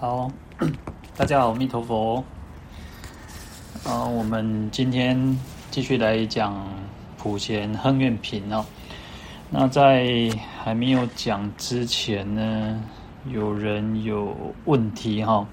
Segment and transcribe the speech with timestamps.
[0.00, 0.30] 好，
[1.16, 2.22] 大家好，弥陀佛。
[3.82, 5.36] 啊，我们今天
[5.72, 6.64] 继续来讲
[7.16, 8.64] 普贤亨愿品哦。
[9.50, 10.30] 那在
[10.62, 12.80] 还没有讲之前呢，
[13.26, 15.46] 有人有问题哈、哦，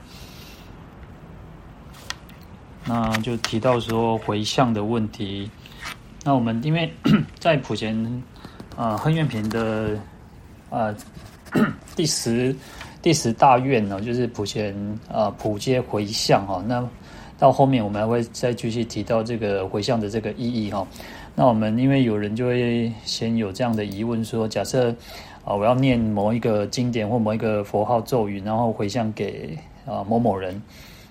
[2.86, 5.50] 那就提到说回向的问题。
[6.24, 6.94] 那我们因为
[7.40, 8.24] 在普贤
[8.78, 9.98] 啊亨愿品的
[10.70, 10.94] 啊、
[11.98, 12.56] 第十。
[13.06, 14.76] 第十大愿呢，就是普贤
[15.14, 16.64] 啊普皆回向哈。
[16.68, 16.84] 那
[17.38, 20.88] 到后面我们还会再继续提到这个回向的这个意义哈。
[21.36, 24.90] 那我们因为有人就会先有这样的疑问说，假设
[25.44, 30.60] 啊我要念某一个经典或某一个佛号咒语，然后回向给啊某某人，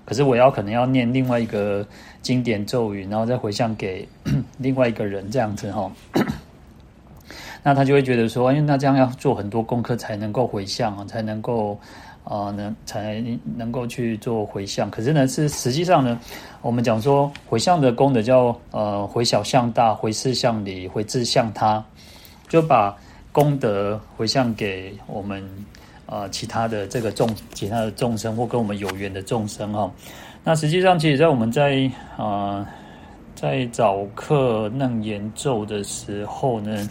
[0.04, 1.86] 可是我要可能要念另外一个
[2.22, 4.08] 经典咒语，然后再回向给
[4.58, 5.88] 另外一个人这样子哈。
[7.66, 11.80] 那他就会觉得说，因为那这样要做很多功课才能够回向，才能够
[12.22, 13.24] 啊，能、才
[13.56, 14.90] 能够去做回向。
[14.90, 16.20] 可是呢，是实际上呢，
[16.60, 21.82] 我们讲说回向的功德叫呃回小向大，回事向理，回智向他，
[22.48, 22.94] 就把
[23.32, 25.42] 功德回向给我们
[26.04, 29.90] 啊、呃、其他的这个众其他的众生或跟我们有缘的众生哈。
[30.44, 32.66] 那实际上，其实在我们在啊、呃、
[33.34, 36.86] 在早课楞严咒的时候呢。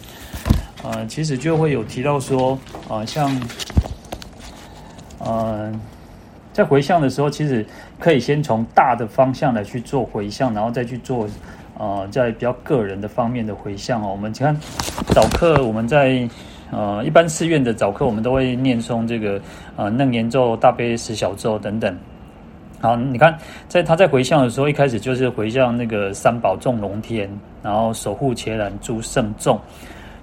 [0.84, 3.42] 呃，其实就会有提到说，啊、呃，像，
[5.20, 5.72] 呃，
[6.52, 7.66] 在回向的时候，其实
[7.98, 11.26] 可以先从大的方向来去做回向，然后再去做，
[11.78, 14.10] 呃，在比较个人的方面的回向哦。
[14.12, 14.54] 我们看
[15.14, 16.28] 早课，我们在
[16.70, 19.42] 呃一般寺院的早课，我们都会念诵这个
[19.78, 21.98] 呃楞严咒、大悲十小咒等等。
[22.82, 23.38] 好，你看，
[23.70, 27.30] 在他在回向的时候，一开始就是回向那个三宝众龙天，
[27.62, 29.58] 然后守护伽蓝诸圣众。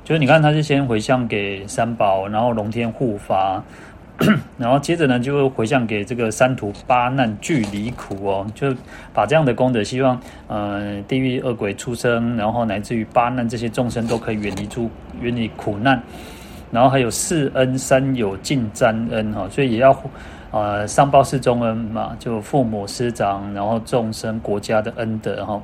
[0.03, 3.63] 就是你看，他是先回向给三宝，然后龙天护法，
[4.59, 8.75] 然后接着呢，就回向给这个三途八难俱离苦哦，就
[9.15, 16.03] 把这样的功德，希望呃地狱恶鬼出生，然后乃至于八难这些众生都可以远离诸远离苦难，
[16.73, 19.97] 然后还有四恩三有尽沾恩哈，所以也要
[20.51, 25.63] 呃上报四中恩嘛，就父母师长，然后众生国家的恩德哈。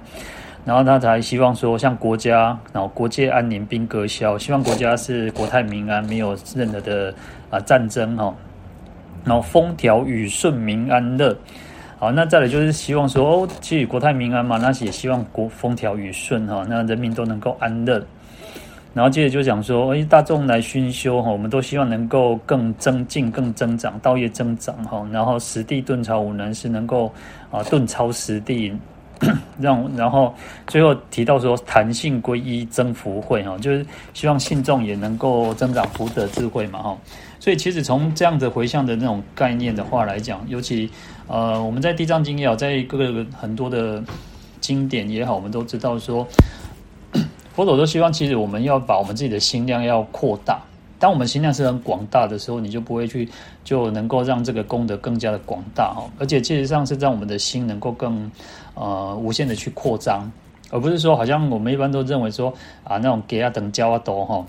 [0.66, 7.14] 然后他才希望说，像国家，然后国界安宁，兵戈消，希望国家是国泰民安，没有任何的
[7.50, 8.34] 啊战争哈。
[9.24, 11.36] 然后风调雨顺，民安乐。
[12.00, 18.04] 好，那再来就是希望说，哦，其实国泰民安嘛，那也希望国风调雨顺哈，那人民都能够安乐。
[18.92, 25.06] 然后接着就讲说，哎，大众来熏修哈，我们都希望能够更增进、更增长，道业增长哈。
[25.12, 27.12] 然后实地顿超五能是能够
[27.52, 28.74] 啊顿超实地。
[29.58, 30.34] 让然后
[30.66, 36.98] 最后提到说，弹性归一增福慧哈，就是希望信众也能够增长福德智慧嘛哈。
[37.40, 40.90] 所以其实从这样子回向的那种概念的话来讲，尤其
[41.26, 44.02] 呃我们在地藏经也好，在各个很多的
[44.60, 46.26] 经典也好，我们都知道说，
[47.54, 50.60] 佛陀都希望其实我们要把我们自己的心量要扩大。
[50.98, 53.28] 当我们心量是很广大的时候，你就不会去
[53.62, 58.30] 就能够让这个功德更加的广大哈，而且事实上是让我们的心能够更
[58.76, 60.30] 呃无限的去扩张，
[60.70, 62.54] 而不是说好像我们一般都认为说
[62.84, 64.46] 啊那种给啊等交啊多哈，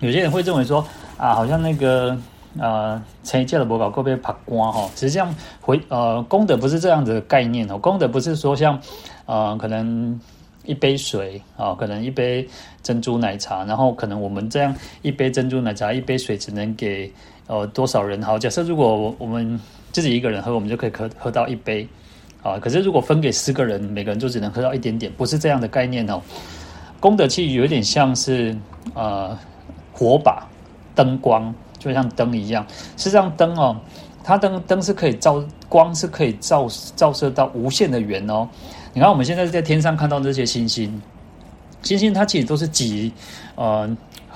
[0.00, 0.86] 有些人会认为说
[1.16, 2.14] 啊好像那个
[2.58, 8.78] 呃成一届的博搞够被爬光哈，实际上回呃功德不是这样子的概念哦，功德不是说像
[9.24, 10.20] 呃可能。
[10.68, 12.44] 一杯水啊，可能一杯
[12.82, 17.08] 珍珠奶茶，然后可能我们这样一杯珍珠奶茶，一杯水只能给
[17.46, 18.20] 呃多少人？
[18.20, 19.60] 好，假设如果我们
[19.92, 21.86] 自己一个人喝，我们就可以喝喝到一杯
[22.46, 22.58] 啊。
[22.58, 26.20] 可是如果分给十个人，每个人就只能喝到一点点，不是这样的概念哦。
[27.00, 28.56] 功德其实有点像是
[28.94, 29.36] 呃
[29.92, 30.46] 火把、
[30.94, 32.66] 灯光，就像灯一样。
[32.96, 33.76] 事实上灯哦，
[34.24, 38.48] 它灯灯是可以照光，是可以照照射到无限的远哦。
[38.92, 41.02] 你看，我们现在在天上看到这些星星，
[41.82, 43.12] 星星它其实都是几
[43.56, 43.88] 呃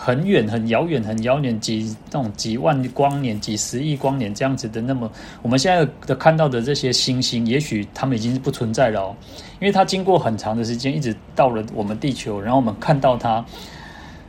[0.03, 4.81] 很远、很遥远、很遥远几那种几万光年、几十亿光年这样子的。
[4.81, 5.11] 那么
[5.43, 9.15] 我们现在的看到的这些星星，也许它们已经是不存在了，
[9.61, 13.45] 因为它经过很长的时间，一直到了我们地球，然后我们看到它。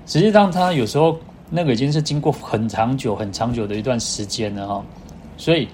[0.06, 1.18] 实际上，它有时候
[1.50, 4.86] 那个已经是经过很长久、很长久的一段时间了哈，
[5.38, 5.68] 所以。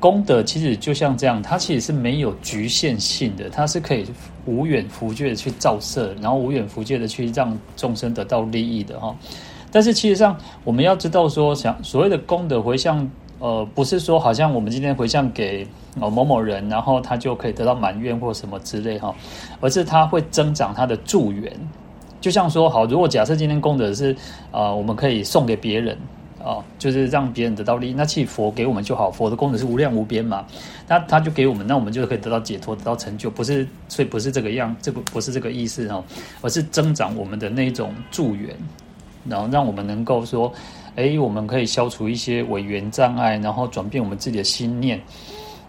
[0.00, 4.06] 功德其实就像这样，它其实是没有局限性的，它是可以
[4.46, 9.14] 无远弗届的去照射，然后无远弗届的去让众生得到利益的哈。
[9.70, 13.08] 但是其实上，我们要知道说，想所谓的功德回向，
[13.38, 19.14] 呃，不是说好像我们今天回向给某某人，然后他就可以得到满愿或什么之类哈，
[19.60, 21.52] 而是他会增长他的助缘。
[22.22, 24.16] 就像说，好，如果假设今天功德是
[24.50, 25.96] 呃，我们可以送给别人。
[26.42, 27.92] 哦，就是让别人得到利益。
[27.92, 30.44] 那其佛给我们就好，佛的功德是无量无边嘛。
[30.88, 33.30] 那他就给我们，那我们就可以得到解脱，得到成就。
[33.30, 36.02] 不是，所以不是这个样，这个不是这个意思哦，
[36.40, 38.56] 而是增长我们的那种助缘，
[39.28, 40.50] 然后让我们能够说，
[40.96, 44.98] 哎，我们可以消除一些违缘障碍，然后转变我们自己的心念。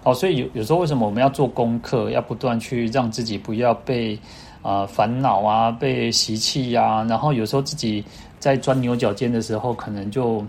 [0.04, 4.18] 哦，所以有有时候为什么我们要做功课，要不断去让自己不要被
[4.62, 8.04] 啊、烦恼啊，被习气呀，然后有时候自己。
[8.42, 10.44] 在钻牛角尖的时候，可能就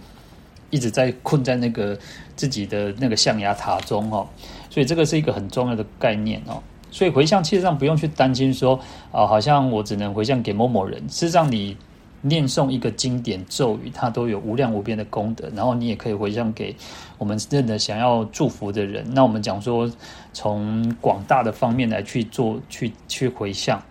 [0.72, 1.96] 一直在困在那个
[2.34, 4.26] 自己的那个象牙塔中哦，
[4.70, 6.60] 所以这个是一个很重要的概念哦。
[6.90, 8.80] 所以回向，其实上不用去担心说
[9.12, 10.98] 啊，好像我只能回向给某某人。
[11.08, 11.76] 事实上，你
[12.22, 16.74] 念诵一个经典咒语，它都有无量无边的功德，然后你也可以回向给
[17.18, 19.04] 我们真的想要祝福的人。
[19.12, 19.90] 那我们讲说，
[20.32, 23.82] 从广大的方面来去做，去去回向。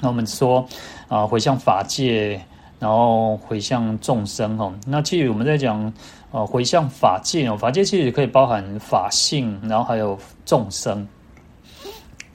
[0.00, 0.66] 那我们说
[1.08, 2.40] 啊，回向法界。
[2.84, 5.90] 然后回向众生哦，那其实我们在讲
[6.32, 11.08] 呃回向法界哦，法界其实可以包含法性，然后还有众生，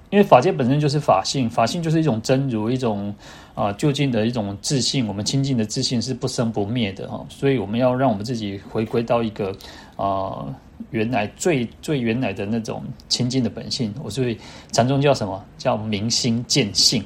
[0.09, 3.13] 因为法界本身就是法性，法性就是一种真如，一种
[3.53, 9.51] 啊、呃、究竟的一种自信，我们清净的自信是不生不灭的哈，所以我们要让我们自己回归到一个
[9.97, 10.55] 啊、呃、
[10.89, 14.35] 原来最最原来的那种清净的本性，我所以
[14.71, 15.45] 禅宗叫什么？
[15.59, 17.03] 叫明心见性。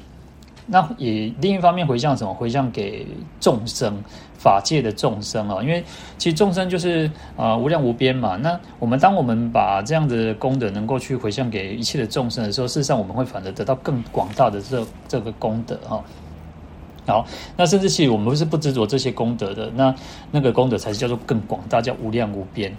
[0.66, 2.32] 那也另一方面回向什么？
[2.32, 3.06] 回向给
[3.38, 4.02] 众生，
[4.38, 5.84] 法界的众生啊，因为
[6.16, 8.36] 其实众生就是啊、无量无边嘛。
[8.36, 16.02] 那我们当我们把这样的功德能够去回向给一切的众生的时候，事实上我们会反而得到更广大的这这个功德哈。
[17.06, 17.26] 好，
[17.56, 19.94] 那甚至其实我们不是不执着这些功德的，那
[20.30, 22.74] 那个功德才是叫做更广大，叫无量无边。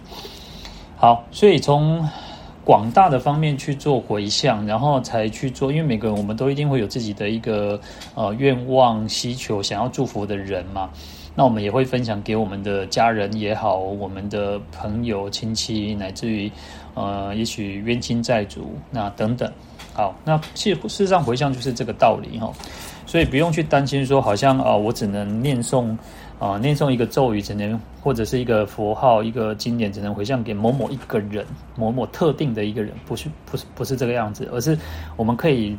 [0.96, 2.08] 好，所以从。
[2.66, 7.80] 广大的方面去做回向，然后才去做，因为每个人我们都一定会有自己的一个
[8.16, 10.90] 呃愿望、需求，想要祝福的人嘛。
[11.36, 16.50] 那我们也会分享给我们的家人也好，我们的朋友、亲戚，乃至于
[16.94, 19.48] 呃，也许冤亲债主那等等。
[19.92, 22.50] 好，那其实事实上回向就是这个道理哈，
[23.06, 25.96] 所以不用去担心说，好像啊、呃，我只能念诵。
[26.38, 31.46] 啊，念诵一个咒语只能，或者是一个佛号、一个经典，只能回向给某某一个人、
[31.76, 34.78] 某某特定的一个人，不是不是不是这个样子，而是
[35.16, 35.74] 我们可以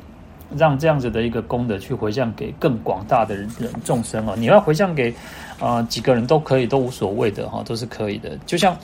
[0.55, 3.47] 让这样子的一个功德去回向给更广大的人
[3.83, 4.33] 众生哦。
[4.35, 5.13] 你要回向给
[5.59, 8.35] 啊、几个人都可以，都无所谓的哈，都是可以的。
[8.47, 8.75] 就像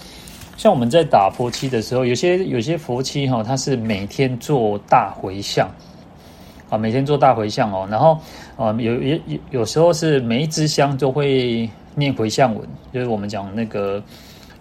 [0.58, 5.68] 像我们在打佛七的时候，有些有些佛七哈，它是每天做大回向。
[6.74, 8.20] 啊，每天做大回向哦，然后
[8.58, 14.02] 啊，有有有有时候是每一支香都会念回向文，就是我们讲那个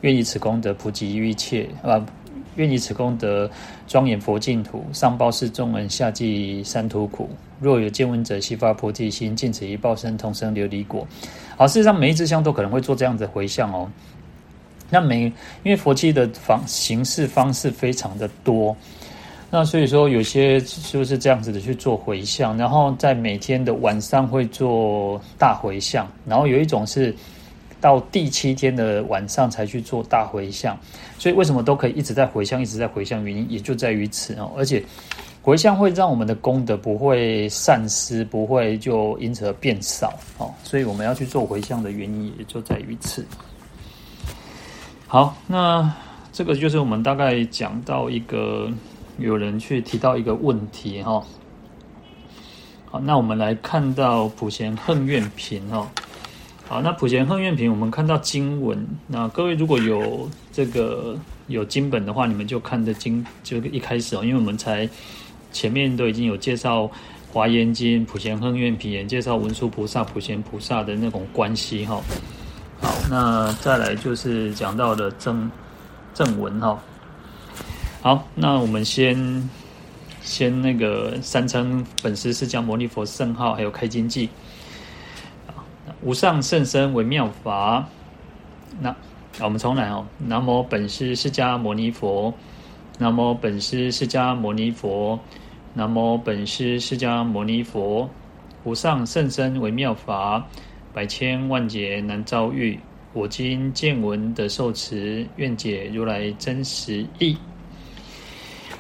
[0.03, 2.05] 愿以此功德普及于一切啊，
[2.57, 3.51] 愿以此功德
[3.89, 7.31] 庄严佛净土，上报四重恩，下济三途苦。
[7.59, 11.09] 若有见闻者，悉发菩提心，尽此一报身，同生琉璃果。
[11.57, 13.91] 好，事实上每一支香都可能会做这样的回向哦。
[14.91, 15.23] 那每
[15.63, 18.77] 因为佛七的方形式方式非常的多。
[19.55, 27.15] 那所以说，有些就是这样子的去做回向，然后在每天的晚上会做大回向，然后有一种是
[27.79, 30.75] 到第七天的晚上才去做大回向。
[31.19, 33.23] 所以为什么都可以一直在回向，一直在回向？
[33.23, 34.51] 原因也就在于此哦。
[34.57, 34.83] 而且
[35.43, 40.51] 回向会让我们的功德不会散失，不会就因此而变少哦。
[40.65, 43.23] 所以我们要去做回向的原因也就在于此。
[45.07, 45.93] 好，那
[46.33, 48.71] 这个就是我们大概讲到一个。
[49.19, 51.23] 有人去提到一个问题哈，
[52.87, 55.87] 好，那我们来看到普贤恨愿品哈，
[56.67, 61.17] 好，那普贤恨愿品，我们看到经文，那各位如果有这个
[61.47, 64.89] 有经本的话，你们就看的经就一开始哦，因为我们才
[65.53, 66.91] 前面都已经有介绍
[67.33, 72.01] 华严经、普贤恨愿品，也介绍文殊菩萨、普贤菩萨的那种关系哈。
[72.81, 75.51] 好，那再来就是讲到的正
[76.15, 76.79] 正文哈。
[78.03, 79.49] 好，那我们先
[80.23, 84.29] 先那个三称本师释迦牟尼佛圣号，还有开经偈。
[86.03, 87.89] 无上甚深为妙法。
[88.81, 88.93] 那
[89.39, 90.05] 我们重来哦。
[90.19, 92.35] 南无本师释迦牟尼佛。
[92.99, 95.17] 南无本师释迦牟尼佛。
[95.73, 98.11] 南无本师释迦牟尼佛。
[98.65, 100.45] 无上甚深为妙法，
[100.93, 102.81] 百千万劫难遭遇。
[103.13, 107.39] 我今见闻得受持，愿解如来真实义。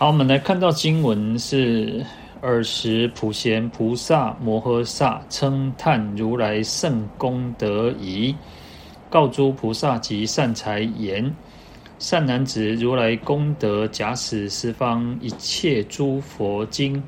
[0.03, 2.05] 好，我们来看到经文是
[2.41, 8.35] 尔时普贤菩萨摩诃萨称叹如来胜功德已，
[9.09, 11.33] 告诸菩萨及善财言：
[12.01, 17.01] 善男子，如来功德假使十方一切诸佛经，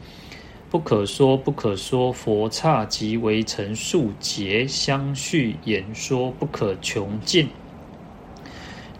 [0.70, 7.48] 不可说不可说，佛刹即为成数劫，相续演说不可穷尽。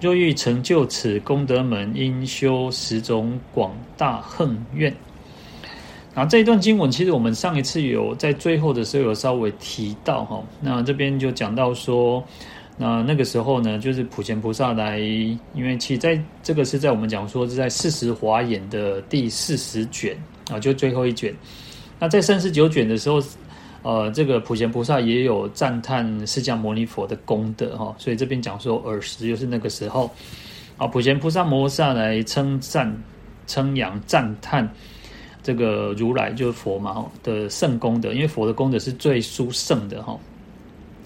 [0.05, 4.95] 若欲成就此功德门，应修十种广大恨愿。
[6.15, 10.45] 然后这一段经文，其实我们上一次有在最后的时候有稍微提到哈。
[10.61, 12.23] 那这边就讲到说，
[12.77, 20.15] 那那个时候呢，就是普贤菩萨来，因为其在这个是在我们讲说是在四十华严的第四十卷
[20.51, 21.35] 啊，就最后一卷。
[21.99, 23.23] 那在三十九卷的时候。
[23.85, 30.11] 呃，这个普贤菩萨也有赞叹释迦牟尼佛的功德哈，所以这边讲说尔时就是那个时候，
[30.77, 32.93] 啊，普贤菩萨摩诃萨来称赞、
[33.47, 34.69] 称扬、赞叹
[35.43, 40.19] 这个如来就是佛嘛的圣功德，因为佛的功德是最殊胜的哈。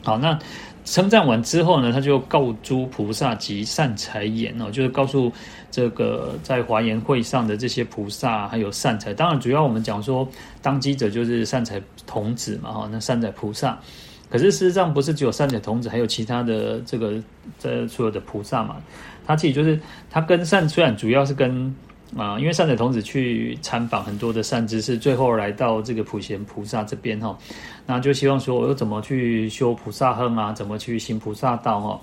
[0.02, 0.38] 好，那。
[0.84, 5.30] 称赞完之后呢，他就告诸菩萨及善财言哦，就是告诉
[5.70, 9.14] 这个在华严会上的这些菩萨还有善财。
[9.14, 10.28] 当然，主要我们讲说
[10.62, 13.78] 当机者就是善财童子嘛，哈，那善财菩萨。
[14.30, 17.14] 可是事实上不是只有善财童子，还有其他的这个
[17.58, 18.76] 这所有的菩萨嘛。
[19.26, 19.78] 他其实就是
[20.10, 21.74] 他跟善，虽然主要是跟。
[22.16, 27.36] 啊，因为善财童子去参访很多的善知识，最后来到这个普贤菩萨这边哈，
[27.84, 32.00] 那就希望说我又怎么去修菩萨行啊，怎么去行菩萨道哈。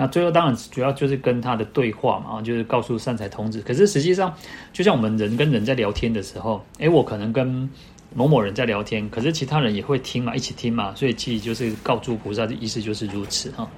[0.00, 3.60] 那最后当然主要就是跟他的对话嘛，就是告诉善财童子。
[3.62, 4.32] 可是实际上，
[4.72, 7.68] 就像我们人跟人在聊天的时候，诶，我可能跟
[8.14, 13.68] 某某人在聊天，可是其他人也会听嘛，一起听嘛，所以其实就是告诸菩萨的意思就是如此哈。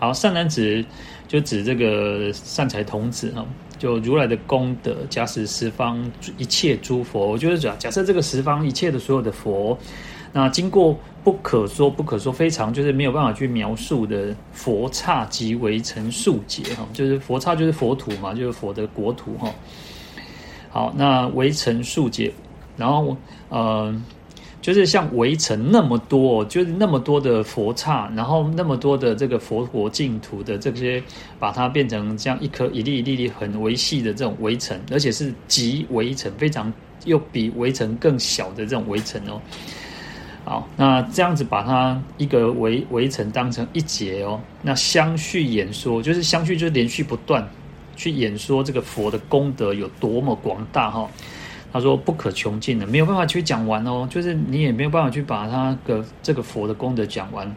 [0.00, 0.84] 好，善男子
[1.28, 3.46] 就指这个善财童子哈。
[3.78, 6.02] 就如来的功德，假使十方
[6.38, 9.78] 一切诸佛，我就是讲，假设这个十方一切的所有的佛，
[10.32, 19.52] 那经过不可说不可说非常就是没有办法去描述的佛刹及微尘数劫哈，就是佛刹就是佛土嘛，就是佛的国土哈。
[20.70, 22.32] 好，那围城数劫，
[22.76, 23.16] 然后
[23.48, 23.92] 呃。
[24.62, 31.00] 就是像围城那么多，就是那么多的佛刹，然后那么多的这个佛国净土的这些，
[31.38, 36.72] 把它变成这样一颗一粒一粒粒很微细的这种围城，而且是极围城，非常
[37.04, 39.40] 又比围城更小的这种围城哦。
[40.46, 47.44] 好，那这样子把它一个围围城当成一节哦，那相续演说，就是相续就是连续不断
[47.96, 51.10] 去演说这个佛的功德有多么广大哈。
[51.72, 57.54] 他说不可穷尽的，没有办法去讲完哦，就是你也没有办法去把他的这个佛的功德讲完。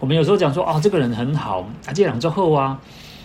[0.00, 2.78] 我们有时候讲说啊，这个人很好啊，这人就好啊，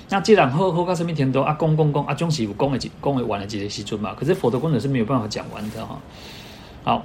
[0.07, 1.51] 那这人好好到什么程度啊？
[1.53, 4.13] 公公公啊，终是有公的公的完了几些时阵嘛。
[4.13, 5.99] 可是佛的功德是没有办法讲完的哈。
[6.83, 7.03] 好，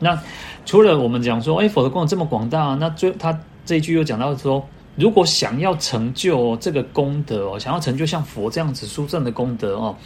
[0.00, 0.20] 那
[0.64, 9.96] 除了我们讲说，哎，佛的功德这么广大，那最他这一句又讲到说，如果想要成就这个功德哦，想要成就像佛这样子殊胜的功德哦。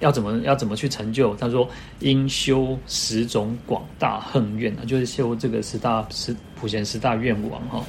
[0.00, 1.32] 要怎么要怎么去成就？
[1.36, 1.68] 他说
[2.00, 7.80] 应修十种广大恨愿啊，就是修这个十大十普贤十大愿王哈。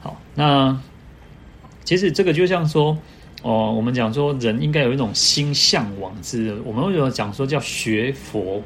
[0.00, 0.74] 好，那
[1.84, 2.96] 其实这个就像说
[3.42, 6.58] 哦，我们讲说人应该有一种心向往之。
[6.64, 8.62] 我们为什么讲说叫学佛？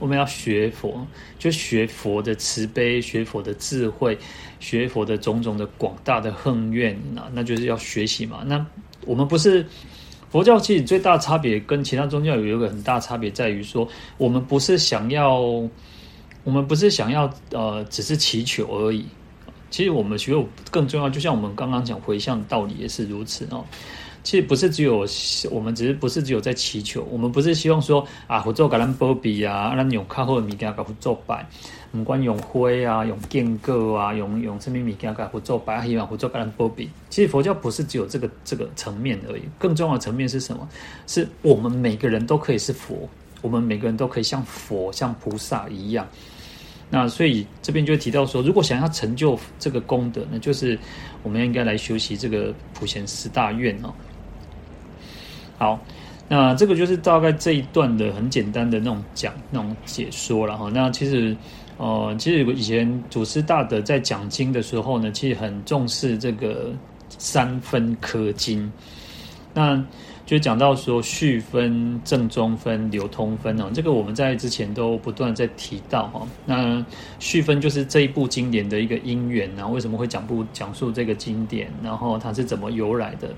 [0.00, 1.06] 我们要学佛，
[1.38, 4.18] 就学佛的慈悲，学佛的智慧，
[4.58, 8.42] 学佛的种种的广大的行愿啊，那就是要学习嘛。
[8.44, 8.66] 那
[9.06, 9.64] 我们不是。
[10.32, 15.40] 佛教其实最大差别跟其他宗教有一个很大差别，在于说我们不是想要，
[16.44, 19.04] 我们不是想要呃，只是祈求而已。
[19.70, 20.32] 其实我们学
[20.70, 23.64] 更重要，就像我们刚刚讲回向的道理也是如此哦。
[24.22, 25.06] 其实不是只有
[25.50, 31.46] 我们，只是不是只有在祈求，我们不是希望说啊，佛祖给咱波比啊，咱用较好的物件给佛祖拜。
[31.92, 36.88] 不管用花啊，用经过啊，用用什么物件给佛祖拜，希望佛祖给咱波比。
[37.08, 40.68] 其实佛教不是只有这个这个层面而已，更重要的层面是什么？
[41.06, 43.08] 是我们每个人都可以是佛，
[43.42, 46.06] 我们每个人都可以像佛、像菩萨一样。
[46.92, 50.78] 那所以这边就提到说，如果想要成就这个功德，那就是
[51.22, 53.92] 我们应该来修习这个普贤十大愿哦。
[55.60, 55.78] 好。
[56.32, 60.70] 那这个就是大概这一段的很简单的那种讲那种解说了哈。
[60.72, 61.36] 那其实，
[61.76, 66.72] 呃，其实以前祖师大德在讲经的时候呢，其实很重视这个
[67.08, 68.70] 三分科经。
[69.52, 69.84] 那
[70.24, 76.24] 就讲到说序分、正宗分、流通分哦，这个我们在之前都不断在提到哈。
[76.46, 76.86] 那
[77.18, 83.34] 序分就是这一部经典的一个因缘，然后为什么会讲部讲述这个经典，然后它是怎么由来的。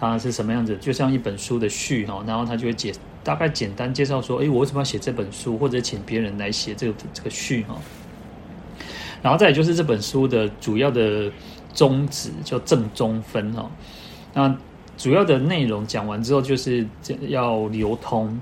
[0.00, 0.76] 它是什么样子？
[0.76, 2.92] 就像一本书的序哈，然后他就会解
[3.24, 7.76] 大概简单介绍说，诶，我为什么要写这本书，或者请别人来写这个这个序哈。
[9.20, 11.30] 然后再就是这本书的主要的
[11.74, 13.68] 宗旨叫正中分哈。
[14.32, 14.56] 那
[14.96, 16.86] 主要的内容讲完之后，就是
[17.28, 18.40] 要流通。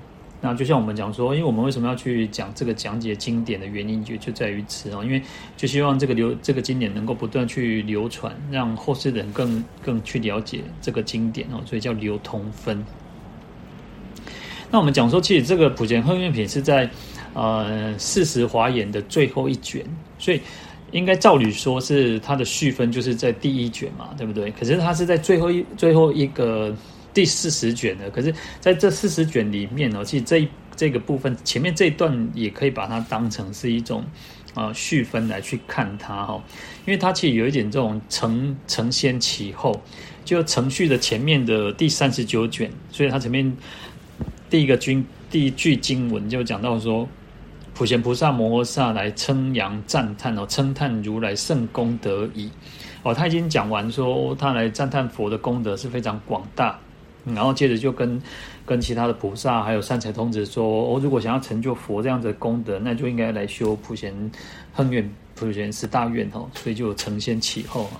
[0.49, 5.21] 那就像我们讲说，因为我们为什么要去讲这个讲解经典的原因，就就在于此哦，因为
[5.57, 12.81] 就希望这个流这个经典能够不断去流传，让后世人更更去了解这个经典哦，所以叫流通分。
[14.71, 16.89] 那我们讲说，其实这个普贤行愿品是在
[17.33, 19.85] 呃四十华严的最后一卷，
[20.17, 20.39] 所以
[20.91, 24.49] 应该照理说是它的续分就是在第一卷嘛，对不对？
[24.51, 26.73] 可是它是在最后一最后一个。
[27.17, 34.05] 第四十卷的，可是在这四十卷里面呢，其实这这个部分前面这一段也可以把它当成是一种
[34.53, 36.43] 啊续分来去看它哈，
[36.85, 39.81] 因为它其实有一点这种承承先启后，
[40.23, 43.57] 就承续的前面的第三十九卷，所以它前面
[44.47, 47.09] 第一个经第一句经文就讲到说，
[47.73, 52.51] 普贤菩萨摩诃萨来称扬赞叹哦，称叹如来圣功德已
[53.01, 56.79] 哦，他已经讲完说他来赞叹佛的功德是非常广大。
[57.33, 58.21] 然后接着就跟
[58.65, 64.13] 跟其他的菩萨还有善财童子说：“我、哦、如果想要成就佛这样子的功德，那就应该来修普贤
[64.73, 67.99] 行愿、普贤十大愿哦。”所以就承先启后啊。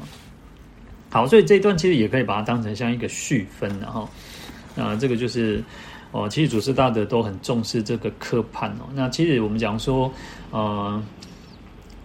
[1.09, 4.07] 好，所以这一段其实也可以把它当成像一个续分然后
[4.75, 5.63] 那这个就是
[6.11, 8.89] 哦，其实祖师大德都很重视这个科判哦。
[8.93, 10.11] 那其实我们讲说，
[10.51, 11.03] 呃，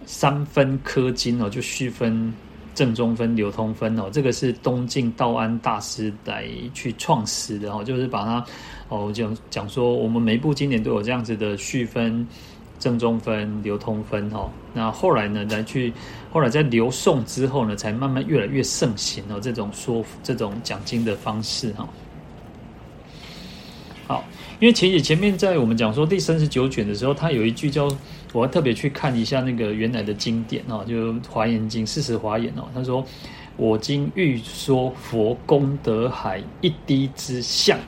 [0.05, 2.33] 三分科经哦，就续分。
[2.73, 8.45] 正中分、流通分哦，这个是东晋道安大师来去创始的哦，就是把它
[8.89, 12.27] 哦讲讲说，我们每一部经典都有这样子的续分、
[12.79, 14.49] 正中分、流通分哦。
[14.73, 15.93] 那后来呢，来去
[16.31, 21.87] 后来在刘宋之后呢，才慢慢越来越盛行哦，这种说这种讲经的方式哈。
[24.07, 24.23] 好，
[24.59, 27.87] 因为其实前面在我们讲说第三十九卷的时候，它有一句叫。
[28.33, 32.63] 我要特别去看一下那个原来的经典哦，就《华严经》四十华严哦。
[32.73, 33.05] 他说
[33.55, 37.79] ：“我今欲说佛功德海一滴之相。”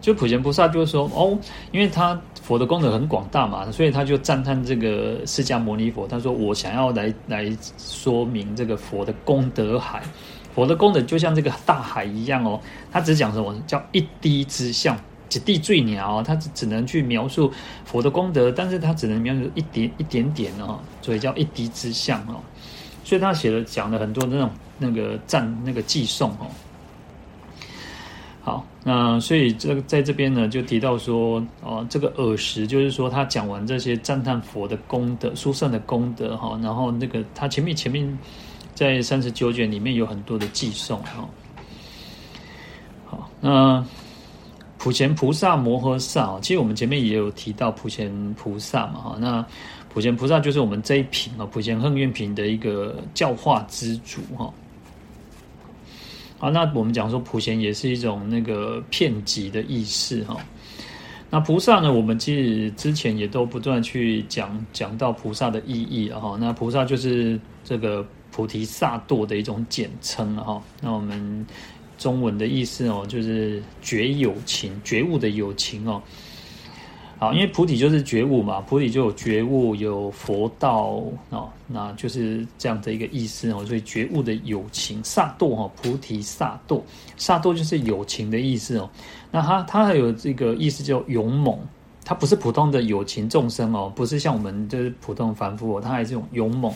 [0.00, 1.38] 就普贤菩萨就说哦，
[1.72, 6.06] 因为他佛的功德很广大嘛，所以他就赞叹这个释迦牟尼佛。
[6.06, 10.02] 他说：“我想要来来说明这个佛的功德海，
[10.54, 12.60] 佛的功德就像这个大海一样哦。”
[12.92, 14.98] 他只讲什么叫一滴之相。
[15.28, 17.52] 地最鸟，他只只能去描述
[17.84, 22.40] 佛的功德，但是他只能描述一点一点点哦，所以叫一滴之相哦。
[23.02, 26.46] 所以他写了讲了很多那种那个赞那个寄颂哦。
[28.40, 38.18] 好，那所以这个在这边呢，就提到说哦，这个尔时就是说他讲完这些赞叹佛的功德、殊胜的功德哈，然后那个他前面前面
[38.74, 41.28] 在三十九卷里面有很多的寄颂哈。
[43.06, 43.84] 好，那。
[44.84, 49.42] 普贤菩萨摩诃萨，其实我们前面也有提到普贤菩萨嘛，哈，那
[49.88, 54.52] 普贤菩萨就是我们这一品啊，普贤行愿品的一个教化之主，哈。
[56.36, 60.36] 好，那我们讲说普贤也是一种那个片级的意思，哈。
[61.30, 66.36] 那菩萨呢，我们其实之前也都不断去讲讲到菩萨的意义，哈。
[66.38, 70.62] 那菩萨就是这个菩提萨埵的一种简称，哈。
[70.82, 71.46] 那我们。
[71.98, 76.02] 中文的意思哦，就是觉有情，觉悟的有情哦。
[77.16, 83.64] 好，因为菩提就是觉悟嘛，菩提就有觉悟，有佛道哦，那就是这样的一个意思哦。
[83.64, 86.82] 所以觉悟的有情，萨埵哈，菩提萨埵，
[87.16, 88.90] 萨埵就是有情的意思哦。
[89.30, 91.56] 那它它还有这个意思叫勇猛，
[92.04, 96.74] 它不是普通的有情众生哦，不是像我们就是普通凡夫哦，它还是种勇猛，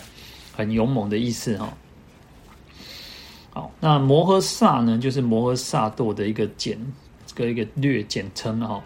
[0.52, 1.68] 很勇猛的意思哈。
[3.80, 6.78] 那摩诃萨呢，就是摩诃萨埵的一个简，
[7.26, 8.82] 这个一个略简称哈。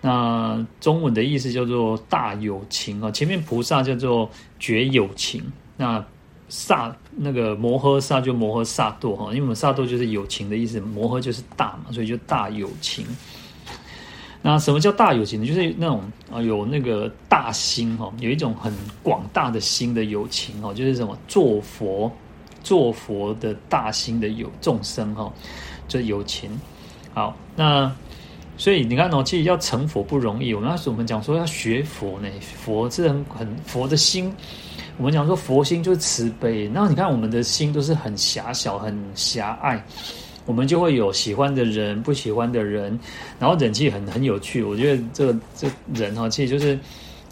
[0.00, 3.10] 那中文的意思叫做大有情啊。
[3.10, 5.42] 前面菩萨叫做觉有情，
[5.76, 6.04] 那
[6.48, 13.06] 萨那个摩诃萨就摩诃萨埵哈，因为我们萨埵就是有情的意思，摩诃就是大嘛，所以就大有情。
[14.42, 15.46] 那什么叫大有情呢？
[15.46, 18.70] 就是那种啊，有那个大心哈，有一种很
[19.02, 22.12] 广大的心的有情哦，就是什么做佛。
[22.64, 25.32] 做佛的大心的有众生哈，
[25.86, 26.50] 就有情。
[27.12, 27.94] 好，那
[28.56, 30.52] 所以你看哦，其实要成佛不容易。
[30.52, 34.34] 我们那时我们讲说要学佛呢，佛是很很佛的心。
[34.96, 36.64] 我们讲说佛心就是慈悲。
[36.74, 39.80] 然后你看我们的心都是很狭小、很狭隘，
[40.46, 42.98] 我们就会有喜欢的人、不喜欢的人。
[43.38, 46.78] 然后人气很很有趣，我觉得这个这人哈，其实就是。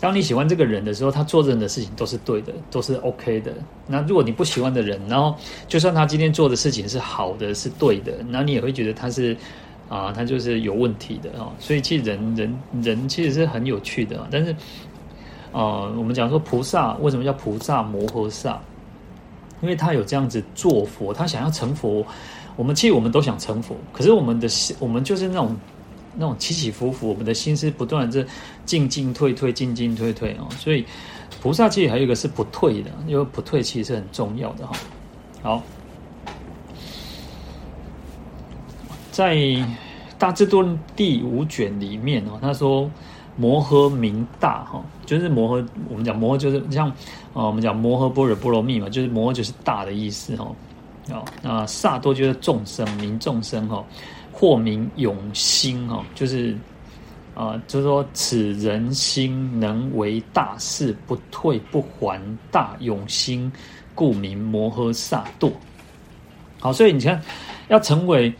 [0.03, 3.53] 当你喜欢这个人的时候，他做任何事情都是对的，都是 OK 的。
[3.87, 5.33] 那如果你不喜欢的人，然后
[5.69, 9.37] 就算他今天做的事情是好的，是对的，那你也会觉得他是
[9.88, 11.53] 啊、他就是有问题的哦。
[11.61, 14.27] 所以其实人人人其实是很有趣的。
[14.29, 14.53] 但是、
[15.53, 18.61] 呃，我们讲说菩萨为什么叫菩萨摩诃萨？
[19.61, 22.05] 因为他有这样子做佛，他想要成佛。
[22.57, 24.49] 我们其实我们都想成佛，可是我们的
[24.81, 25.57] 我们就是那种
[26.14, 28.27] 那种起起伏伏，我们的心是不断的
[28.64, 30.48] 进进退退，进进退退哦。
[30.59, 30.85] 所以
[31.40, 34.77] 菩萨其实还有一个是不退的，因为不退其实很重要的哈。
[35.42, 35.62] 好，
[39.11, 39.35] 在
[40.18, 40.62] 《大智度》
[40.94, 42.90] 第五卷里面哦，他说。
[43.35, 46.87] 摩诃明大哈，就是摩诃，我们讲摩诃就是像
[47.33, 50.55] 啊，我们讲摩诃般若波罗蜜嘛，就是摩诃就是大的意思哈。
[51.11, 53.83] 啊，那萨多就是众生，名众生哈，
[54.33, 56.57] 或名永心哦，就是
[57.35, 63.53] 啊，就是说此人心能为大事，不退不还，大永心，
[63.95, 65.53] 故名摩诃萨埵。
[66.59, 67.23] 好，所以你看，
[67.68, 68.33] 要成为。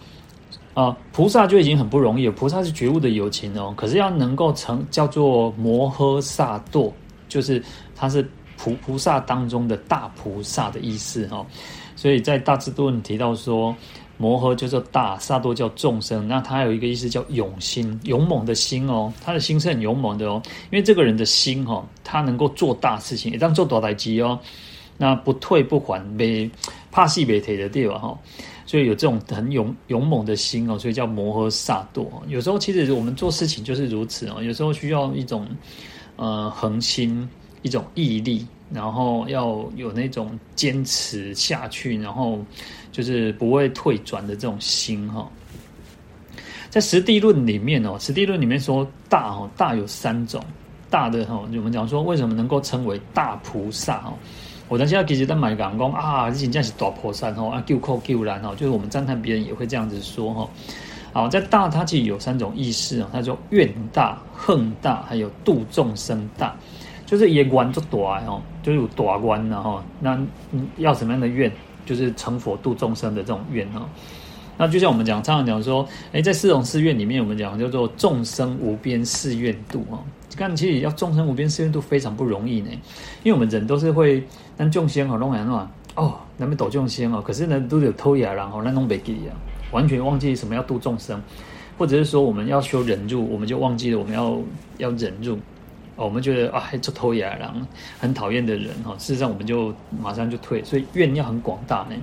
[0.74, 2.33] 啊，菩萨就已经很不容易了。
[2.33, 6.90] 菩萨是觉悟的有情哦，可是要能够成叫做摩诃萨埵，
[7.28, 7.62] 就是
[7.94, 8.26] 他是
[8.57, 11.44] 菩菩萨当中的大菩萨的意思哈。
[11.94, 13.76] 所以在大智度论提到说，
[14.22, 16.28] 摩诃就是大，萨多叫众生。
[16.28, 20.40] 那他有一个意思叫勇心，勇猛的心哦，他的心是很勇猛的哦。
[20.70, 24.38] 因为这个人的心哈，他能够做大事情，也当做大代志哦。
[24.96, 26.48] 那不退不还，没
[26.92, 28.16] 怕死没退的地方哈。
[28.64, 32.22] 所以有这种很勇勇猛的心哦，所以叫摩诃萨多。
[32.28, 35.48] 有时候其实我们做事情就是如此哦，有时候需要一种
[36.14, 37.28] 呃恒心，
[37.62, 42.38] 一种毅力，然后要有那种坚持下去，然后
[42.92, 45.28] 就是不会退转的这种心哈。
[46.70, 50.42] 在《实地论》里面哦，《实地论》里面说大哦，大有三种，
[50.88, 54.14] 大的哈，我们讲说为什么能够称为大菩萨哦。
[54.68, 60.48] 我等下其实在买港工啊，这真是大菩萨吼啊，救苦救难吼，就是我们赞叹别人也会这样子说哈。
[61.12, 66.57] 好，在大它其实有三种意思哦，它叫愿大、恨大，还有度众生大，
[67.05, 70.18] 就是也愿做大哦，就是有大愿然后那
[70.78, 71.52] 要什么样的愿，
[71.85, 73.88] 就是成佛度众生的这种愿哦。
[74.59, 79.99] 那就像我们讲，常常讲说，哎，在四种誓愿里面，我们讲叫做众生无边誓愿度哦。
[80.37, 82.71] 看，其实要众生无边誓愿度非常不容易呢，
[83.23, 84.23] 因为我们人都是会。
[84.55, 89.33] 咱众生好弄人嘛，哦，咱们度众生哦，可是呢，都有偷呀，然后那弄不记啊，
[89.73, 91.21] 完全忘记什么要度众生，
[91.79, 94.38] 或者是说我们要修忍辱，我们就忘记了我们要
[94.77, 95.38] 要忍辱，
[95.96, 97.61] 我们觉得啊，还做偷呀，然后
[97.98, 101.96] 很讨厌的人哈，事实上我们就马上就退，所以愿要很广大呢。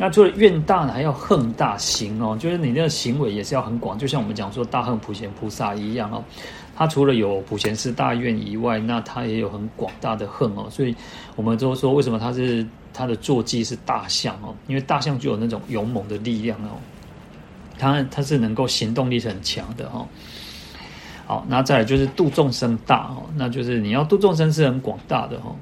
[0.00, 6.22] 那除了愿大呢，还要恨大行哦，就是你那个行为也是要很广，就像我们讲说大恨普贤菩萨一样哦。
[6.76, 10.94] 他除了有普贤四大愿以外，那他也有很广大的恨哦，所以
[11.34, 16.78] 我们都说为什么他是他的坐骑是大象哦，因为大象具有那种勇猛的力量哦，
[17.76, 20.06] 他他是能够行动力是很强的哦。
[21.28, 25.54] 好，那再来就是度众生大哦，那就是你要度众生是很广大的哦。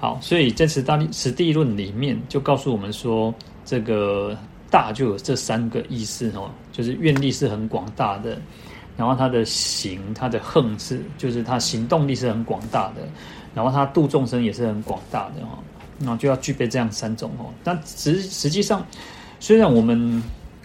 [0.00, 3.32] 好，所以在此大地实地论里面就告诉我们说，
[3.64, 4.36] 这个
[4.68, 8.36] 大就有这三个意思哦，就是愿力是很广大的。
[8.96, 13.08] 然后他的行，他的横是，就是他行动力是很广大的，
[13.54, 15.58] 然后他度众生也是很广大的哈，
[15.96, 17.46] 那就要具备这样三种哦。
[17.62, 18.84] 但实实际上，
[19.38, 20.20] 虽然我们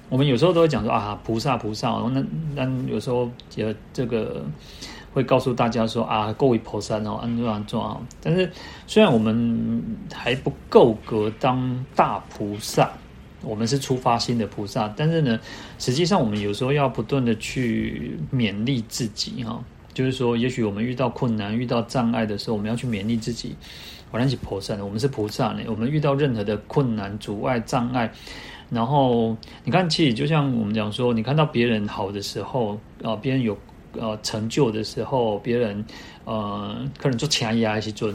[0.10, 2.24] 我们有时候都会讲说啊，菩萨菩萨，那
[2.56, 4.46] 那有时候也这个
[5.14, 8.00] 会告诉大家说啊，各位菩萨哦，安住安住啊。
[8.22, 8.52] 但是
[8.86, 12.90] 虽然我们还不够格当大菩萨。
[13.44, 15.40] 我们是出发心的菩萨，但是呢，
[15.78, 23.56] 实际上我们有时候要不断的去勉励自己哈，就是说，也许我们遇到困难、遇到障碍的时候，我们要去勉励自己。
[24.10, 28.12] 我想起菩萨呢，我们是菩萨呢，我们遇到任何的困难、阻碍、障碍，
[28.70, 33.58] 然后你看，其实就像我们讲说，你看到别人好的时候啊，别人有
[33.94, 35.86] 呃成就的时候，别人
[36.26, 38.14] 呃可能做强压一些尊，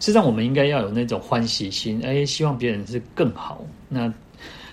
[0.00, 4.12] 实际上我们应该要有那种欢喜心，哎，希望别人是更好那。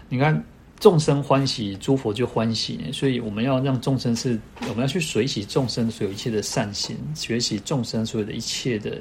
[0.09, 0.43] 你看，
[0.79, 2.79] 众生欢喜，诸佛就欢喜。
[2.91, 8.97] 所以我们要让众生是，我们要去随喜众生所有一切的善行，学习众生所有的一切的，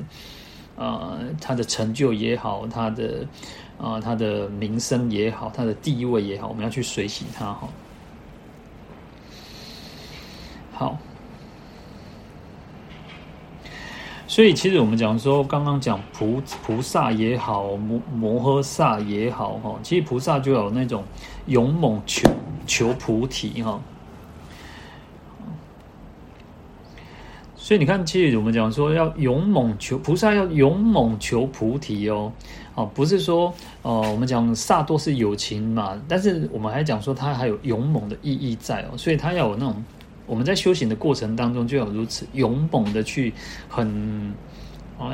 [0.74, 3.26] 呃，他的成就也好，他的
[3.82, 7.68] 啊、他的名声也好，他的地位也好，我们要去随喜他哈。
[10.72, 10.96] 好。
[14.28, 21.04] 所以，其实我们讲说，刚刚讲菩菩萨也好，摩摩诃萨也好，哈，其实菩萨就有那种
[21.46, 22.30] 勇猛求
[22.66, 23.78] 求菩提，哈。
[27.56, 32.32] 所以你看，其实我们讲说要勇猛求菩萨，要勇猛求菩提哦，
[32.74, 39.84] 哦，不是说，呃，我们讲萨多是友情嘛，但是我们还讲说他还有勇猛的意义在哦，所以他要有那种。
[40.24, 43.30] 我们在修行的过程当中，就要如此勇猛的去
[43.68, 44.32] 很
[44.96, 45.10] 啊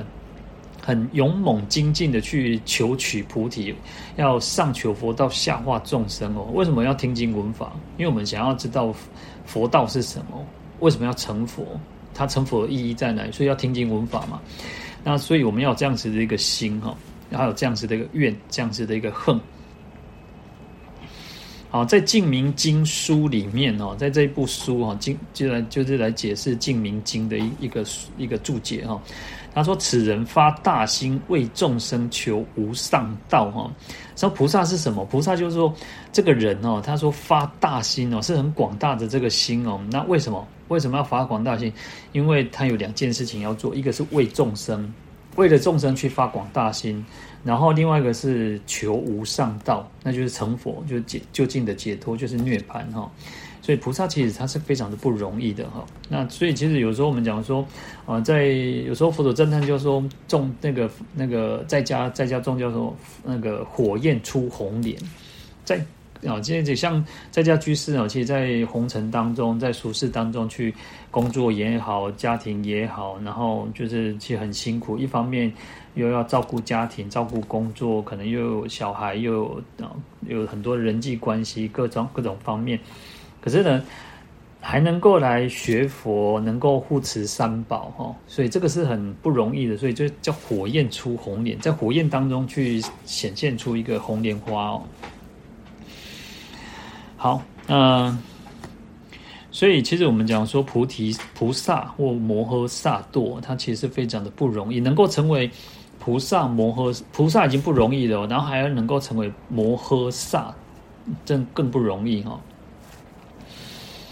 [0.85, 3.75] 很勇猛精进的去求取菩提，
[4.17, 6.47] 要上求佛道，下化众生哦。
[6.53, 7.73] 为什么要听经闻法？
[7.97, 8.95] 因为我们想要知道
[9.47, 10.47] 佛道是什么，
[10.81, 11.65] 为什么要成佛？
[12.15, 13.29] 他成佛的意义在哪？
[13.33, 14.39] 所以要听经闻法嘛。
[15.03, 16.95] 那所以我们要有这样子的一个心哈，
[17.31, 19.39] 然后有这样子的一个愿，这样子的一个恨。
[21.71, 27.85] 好，在《净明经》书里面哦，在这一部书哈，经就来就是来解释《净明经》的一一个
[28.17, 28.99] 一个注解哈。
[29.55, 33.71] 他说：“此人发大心为众生求无上道哈。
[34.15, 35.05] 说菩萨是什么？
[35.07, 35.75] 菩萨就是说
[36.13, 39.81] 这个人哦，他说发大心哦，是很广大的这个心哦。
[39.91, 40.47] 那为什么？
[40.69, 41.73] 为什么要发广大心？
[42.13, 44.91] 因为他有两件事情要做，一个是为众生，
[45.39, 47.03] 为了众生去发广大心。”
[47.45, 53.11] 然后另外一个是求无上道，那就是成佛，就是解究竟的解脱，就是涅槃哈。
[53.63, 55.87] 所以菩萨其实他是非常的不容易的哈。
[56.09, 57.67] 那所以其实有时候我们讲说，
[58.05, 64.99] 啊，在有时候佛祖赞叹就说，众那个那个在家在家众叫做那个火焰出红莲，
[65.65, 65.81] 在。
[66.27, 70.75] 啊，今天就像在家居士啊，其实，在红尘当中，在俗世当中去
[71.19, 74.97] 工作也好，家庭也好，然后就是其实很辛苦。
[74.97, 75.53] 一方面
[75.95, 79.61] 又要照顾家庭，照顾工作，可能又有小孩，又
[80.29, 82.79] 有，很多人际关系，各种各种方面。
[83.41, 83.83] 可是呢，
[84.61, 89.77] 还能够来学佛，能够护持三宝哈，所以这个是很不容易的。
[89.77, 94.83] 所以就叫火焰出红莲，在火焰当中去显现出一个红莲花哦。
[97.17, 98.17] 好，嗯、
[99.59, 105.51] 所以其实我们讲说菩提菩萨或摩诃萨埵，它其实是非常的不容易，能够成为
[105.99, 110.55] 菩萨摩诃菩萨已经不容易了，然后还要能够成为摩诃萨，
[111.25, 112.41] 真更不容易哈。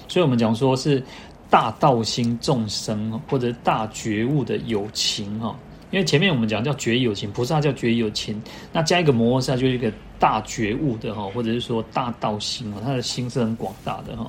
[0.09, 1.01] 所以我们讲说是
[1.49, 5.57] 大道心众生或者大觉悟的有情哈。
[5.93, 14.29] 因为前面我们讲叫觉有情，菩萨叫觉有情，那加一个摩诃萨就是一个大觉悟的哈，或者是说大道心哦，他的心是很广大的哈。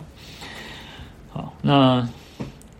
[1.37, 2.09] 好，那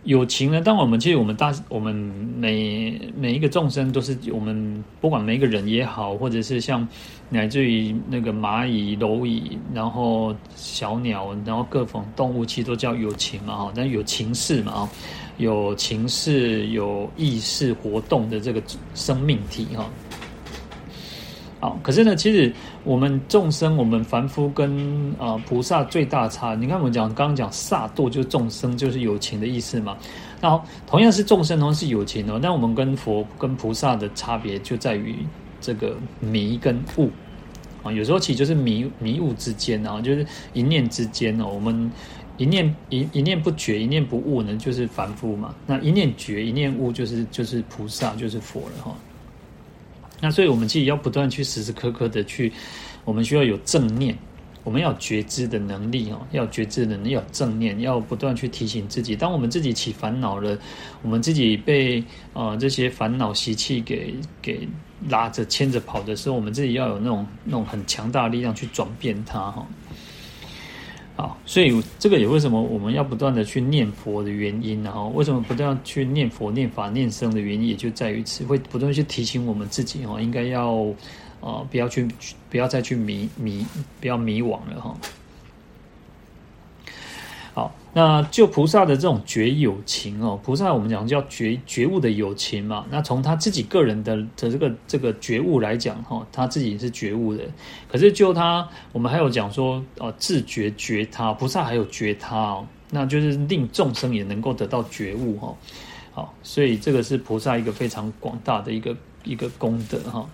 [0.02, 0.60] 有情呢？
[0.60, 6.86] 当我们其实我们大我们每每一个众生都是我们不管每一个人也好，或者是像
[7.28, 14.88] 乃至于那个蚂蚁、蝼蚁，然后小鸟，然后各种动物，其实都叫有情嘛哈，但有情识嘛啊。
[15.36, 18.60] 有情识、有意识活动的这个
[18.96, 19.88] 生命体哈，
[21.60, 22.52] 好，可是呢，其实
[22.88, 29.94] 我们众生、我们凡夫跟啊菩萨最大差，你看我们讲刚刚讲萨埵就是众生，就是有情的意思嘛。
[30.40, 35.16] 然后同样是众生，同样是有情哦，但我们跟佛、跟菩萨的差别就在于
[35.60, 37.10] 这个迷跟悟
[37.82, 41.92] 啊，有时候其实就是迷迷悟之间啊，就是一念之间哦，我们。
[42.38, 45.52] 一念一一念不觉，一念不悟呢，就是凡夫嘛。
[45.66, 48.94] 那一念觉，一念悟，就是就是菩萨，就是佛了哈。
[50.20, 52.52] 那所以，我们自己要不断去时时刻刻的去，
[53.04, 54.16] 我们需要有正念，
[54.64, 59.14] 我们要觉知的能力哦，要有觉知的能力，要有正念，要不断去提醒自己。
[59.14, 60.58] 当我们自己起烦恼了，
[61.02, 62.02] 我们自己被
[62.32, 64.68] 呃这些烦恼习气给给
[65.08, 69.66] 拉着牵着跑的时候，我们自己要有那种那种很强大的力量去转变它哈。
[71.18, 80.76] 好，所以这个也为什么我们要不断的去念佛的原因，然后为什么不断去念佛、念法、念僧的原因，也就在于此，会不断去提醒我们自己哦，应该要，
[81.40, 82.06] 呃，不要去，
[82.48, 83.66] 不要再去迷迷，
[84.00, 84.96] 不要迷惘了哈。
[87.98, 92.86] 那就菩萨的这种觉有情哦，菩萨我们讲叫觉觉悟的有情嘛。
[92.92, 97.42] 那从他自己个人的的这个这个觉悟来讲哈，他自己是觉悟的。
[97.90, 105.56] 可是就他，我们还有讲说哦，自觉觉他，菩萨还有觉他哦，那就是令众生也能够得到觉悟哈。
[106.12, 110.24] 好，所以这个是菩萨一个非常广大的一个一个功德哈。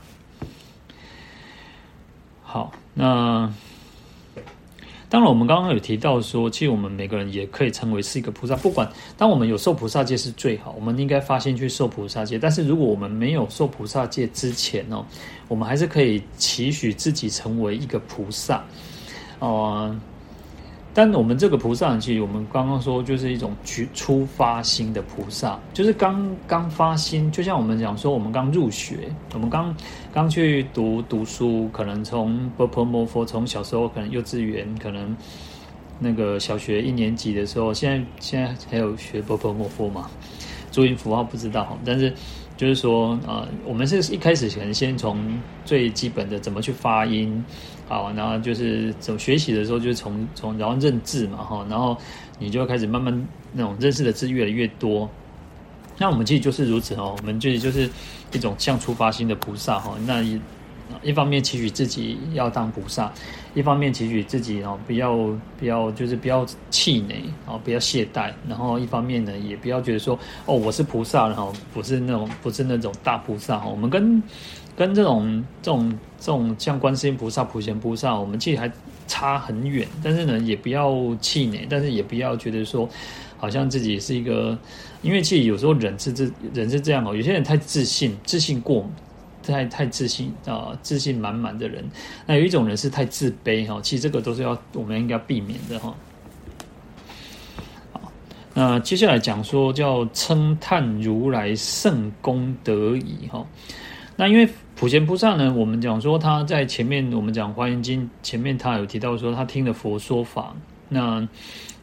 [2.42, 3.50] 好，那。
[5.14, 8.56] 当然，我们刚刚有提到说，其实我们每个人也可以成为是一个菩萨。
[8.56, 12.36] 不管当我们有受菩萨戒是最好，我们应该发心去受菩萨戒。
[12.36, 15.06] 但是如果我们没有受菩萨戒之前呢，
[15.46, 18.64] 我们还是可以期许自己成为一个菩萨，
[19.38, 19.96] 哦、
[20.94, 29.74] 但我们这个菩萨，其实我们刚刚说，就是一种去初发心的菩萨，就是刚刚发心，就像我们讲说，我们刚入学，我们刚
[30.12, 35.16] 刚去读读书，可能从波婆摩佛，从小时候可能幼稚园，可能
[35.98, 40.08] 那个小学一年级的时候，现在现在还有学波婆摩佛嘛？
[40.70, 42.14] 注音符号不知道，但是。
[42.56, 45.18] 就是说，呃，我们是一开始可能先从
[45.64, 47.44] 最基本的怎么去发音，
[47.88, 51.96] 好，然后就是怎么学习的时候，就是从从然后认字嘛，哈，然后
[52.38, 55.10] 你就开始慢慢那种认识的字越来越多，
[55.98, 57.90] 那我们其实就是如此哦，我们就就是
[58.32, 59.96] 一种像出发心的菩萨哈。
[60.06, 60.40] 那一
[61.02, 63.12] 一方面期许自己要当菩萨，
[63.54, 65.16] 一方面期许自己哦不要
[65.58, 73.64] 不要就是不要气馁哦，不要懈怠，然后一方面呢也不要觉得说哦我是菩萨然后不是那种不是那种大菩萨。
[73.64, 74.22] 我们跟
[74.76, 78.70] 跟这种这种这种像观世音菩萨、普贤菩萨，我们其实还
[79.06, 79.86] 差很远。
[80.02, 82.88] 但是呢，也不要气馁，但是也不要觉得说。
[83.36, 84.56] 好像自己是一个，
[85.02, 88.88] 因为其实有时候人是这人是这样哦，有些人太自信，自信过，
[89.52, 91.84] 太太自信啊、自信满满的人。
[92.26, 95.94] 那有一种人是太自卑哈，其实这个都是要我们应该避免的哈。
[97.92, 98.12] 好，
[98.54, 103.46] 那接下来讲说叫称叹如来胜功德已哈。
[104.16, 110.54] 那因为普贤菩萨呢，我们讲说他在前面我们讲华严经前面他有提到说他听了佛说法，
[110.88, 111.26] 那。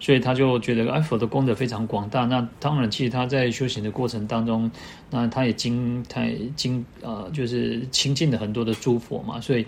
[0.01, 2.25] 所以他就觉得，哎，佛的功德非常广大。
[2.25, 4.69] 那当然，其实他在修行的过程当中，
[5.11, 9.65] 那他也经他也经呃，就是亲近了很多的诸佛嘛，所以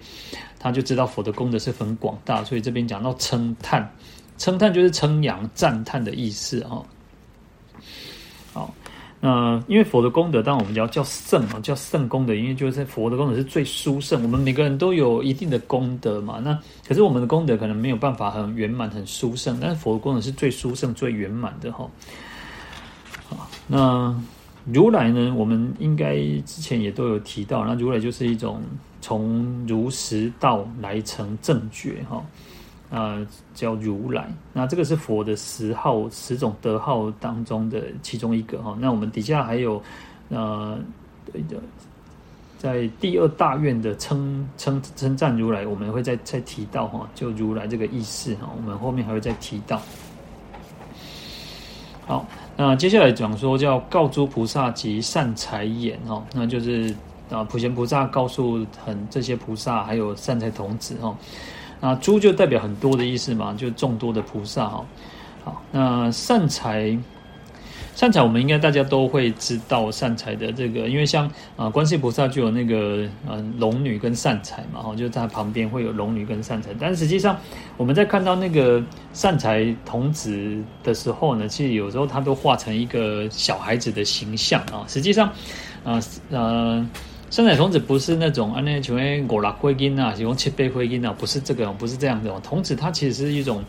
[0.60, 2.44] 他就知道佛的功德是很广大。
[2.44, 3.88] 所以这边讲到称叹，
[4.40, 6.70] 称叹就是称扬、赞叹的意思哈。
[6.70, 6.88] 好。
[9.26, 14.22] 那因为佛的功德，当然我们叫叫圣啊，叫圣功德，因为就是佛的功德是最殊胜。
[14.22, 21.90] 我们每个人都有一定的功德嘛，那可是我们的功德可能没有办法很圆满、很殊胜，但是佛的功德是最殊胜、最圆满的哈。
[23.30, 24.14] 好，那
[24.66, 25.34] 如来呢？
[25.38, 28.62] 我们应该之前也都有提到，那如来就是一种
[29.00, 32.22] 从如实道来成正觉哈。
[32.96, 33.26] 呃，
[33.56, 38.78] 叫如来，那这个是佛的十号十种德号当中的其中一个哈。
[38.80, 39.82] 那我们底下还有
[40.30, 40.78] 呃，
[42.60, 49.82] 在第二大愿的称称称赞如来，我们会再再提到哈，就如来这个意思哈，我们后面还会再提到。
[52.06, 56.94] 好，那接下来讲说叫告诸菩萨及善财言哈，那就是
[57.32, 61.18] 啊普贤菩萨告诉很这些菩萨还有善财童子哈。
[61.86, 64.86] 那诸就代表很多的意思嘛，就众多的菩萨哈。
[65.44, 66.98] 好，那善财，
[67.94, 76.70] 善财我们应该大家都会知道善财的这个，因为像啊观世菩萨就有那个呃龙女跟善财嘛，哈，就在旁边会有龙女跟善财。
[76.80, 77.38] 但实际上
[77.76, 84.86] 我们在看到那个善财童子的时候呢，其实有时候他都画成一个小孩子的形象啊。
[84.88, 85.28] 实际上，
[85.84, 86.88] 啊呃。
[87.34, 92.32] 善财童子不是那种啊，那请问五六岁囡啊，喜欢七八岁囡啊，不是这个，不是这样的。
[92.42, 93.64] 童子他其实是一种，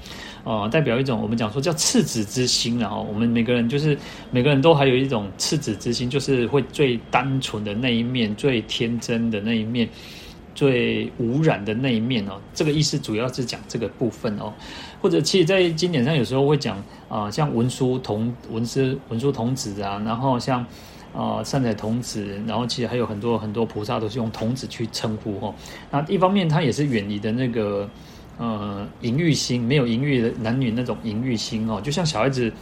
[0.44, 3.96] 呃，代表一种我们讲说叫赤子之心，然后我们每个人就是
[4.30, 9.88] 每个人都还有一种赤子之心，就是会最单纯的那一面，最天真的那一面，
[10.54, 12.38] 最无染的那一面哦。
[12.52, 14.52] 这个意思主要是讲这个部分哦，
[15.00, 16.76] 或者其实在经典上有时候会讲
[17.08, 20.62] 啊、呃，像文殊童文殊文殊童子啊，然后像。
[21.14, 25.54] 啊、善财童子，然后其实还有很多很多菩萨都是用童子去称呼哈。
[25.88, 27.88] 那一方面，他也是远离的那个
[28.36, 31.80] 呃淫欲心，没有淫欲的男女那种淫欲心哦。
[31.80, 32.52] 就像小孩子，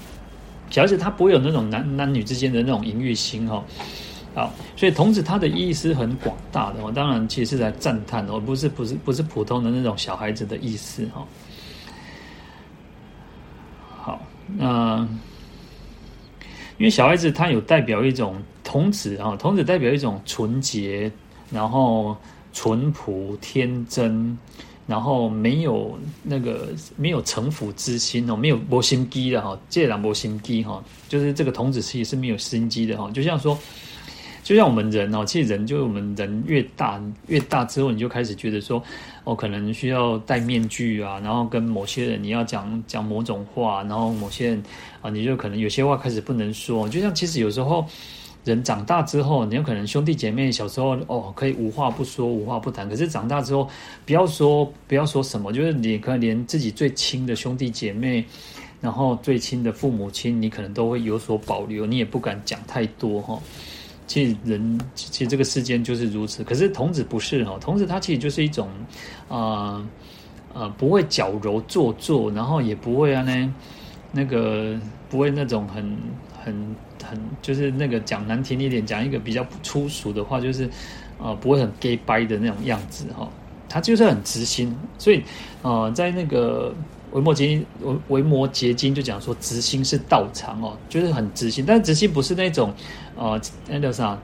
[0.68, 3.64] 小孩子他不会有那种男男女之间的那种淫欲心哦。
[4.34, 6.92] 好，所以童子他的意思很广大的哦。
[6.94, 11.26] 当然，其实是在赞叹哦，不是不是不是普通的那种小孩子的意思哈。
[13.96, 14.20] 好，
[14.58, 15.08] 那。
[16.82, 21.08] 因为小孩子他有代表一种童子啊，童子代表一种纯洁，
[21.48, 22.16] 然后
[22.52, 24.36] 淳朴天真，
[24.84, 33.56] 然后没有那个没有城府之心哦，没有薄心机的哈，戒然薄心机哈，就是这个童子其实是没有心机的哈，就像说。
[34.42, 38.82] 就像我们人哦，其实人就是我们人越大越大之后，你就开始觉得说，
[39.22, 44.62] 哦，可能需要戴面具啊，然后跟某些人你要讲讲某种话，然后某些人
[45.00, 46.88] 啊，你就可能有些话开始不能说。
[46.88, 47.86] 就像其实有时候
[48.44, 53.68] 人长大之后，你有可能兄弟姐妹小时候哦可以无话不说、无话不谈，可是长大之后，
[54.04, 58.24] 不要说不要说什么，就是你可能连自己最亲的兄弟姐妹，
[58.80, 63.40] 然后最亲的父母亲，你可能都会有所保留，你也不敢讲太多哈。
[64.12, 66.44] 其实人，其实这个世间就是如此。
[66.44, 68.68] 可是童子不是哈，童子他其实就是一种，
[69.26, 69.82] 啊、
[70.52, 73.54] 呃、呃，不会矫揉做作，然后也不会啊呢，
[74.12, 75.96] 那个不会那种很
[76.44, 80.68] 很很，就是那个讲难听一点，讲一个比较粗俗的话，就是
[81.18, 83.26] 啊、不会很 gay 掰的那种样子哈。
[83.66, 85.22] 他就是很直心，所以
[85.62, 86.74] 啊、在那个。
[87.12, 87.66] 维摩詰经，
[88.08, 91.62] 维摩詰经就讲说，直心是道场哦，就是很直心。
[91.62, 92.72] 但是直心不是那种，
[93.16, 94.18] 呃，那叫啥？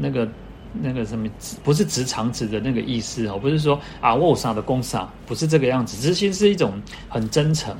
[0.00, 0.28] 那个
[0.72, 1.28] 那个什么，
[1.64, 6.00] 不是直肠子的那个意思哦，不是说啊，我啥的公啥，不是这个样子。
[6.00, 7.76] 知心是一种很真诚、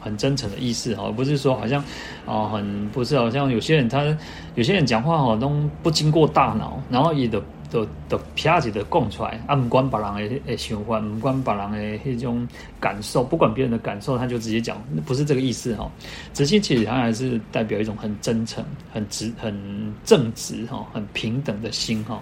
[0.00, 1.84] 很真诚的意思哦，不是说好像
[2.24, 4.16] 啊很不是好像有些人他
[4.54, 12.48] 有些人讲话哈都不经过大脑，然后也的都都啪一的讲出来，啊不管别人的诶想法，不管别人的那种
[12.80, 15.90] 感受，不管别人的感受，他就直接讲，不是这个意思哈。
[16.34, 22.20] 直心其实它还是代表一种很真诚、很直、很正直哈、很平等的心哈。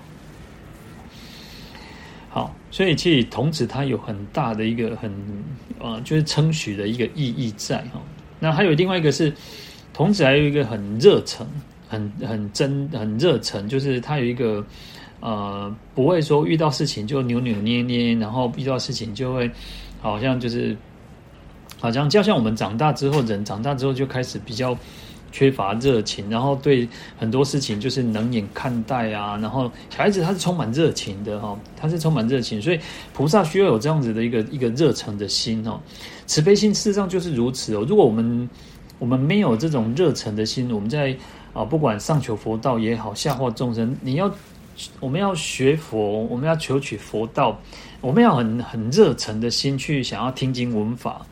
[2.31, 5.11] 好，所以其实童子它有很大的一个很
[5.79, 8.03] 呃，就是称许的一个意义在哈。
[8.39, 9.33] 那还有另外一个是
[9.95, 11.47] 童子，还有一个很热诚、
[11.89, 14.65] 很很真、很热诚，就是他有一个
[15.21, 19.51] 呃，不会说遇到事情就扭扭捏捏，然后遇到事情就会
[20.01, 20.77] 好像就是
[21.79, 24.77] 好像就像我们长大之后，人长大之后就开始比较。
[25.31, 26.89] 缺乏热情，然后对
[27.19, 29.37] 很多事情就是冷眼看待啊。
[29.37, 32.81] 然后小孩子他是充满热情的哈，他是充满热情，所以
[33.13, 35.79] 菩萨需要有这样子的一个一个热诚的心哦。
[36.27, 37.85] 慈悲心事实上就是如此哦。
[37.87, 38.49] 如果我们
[38.99, 41.15] 我们没有这种热诚的心，我们在
[41.53, 44.33] 啊不管上求佛道也好，下化众生，你要
[45.01, 47.59] 我们要学佛，我们要求取佛道，
[48.01, 51.27] 我们要很很热诚的心去想要听经闻法。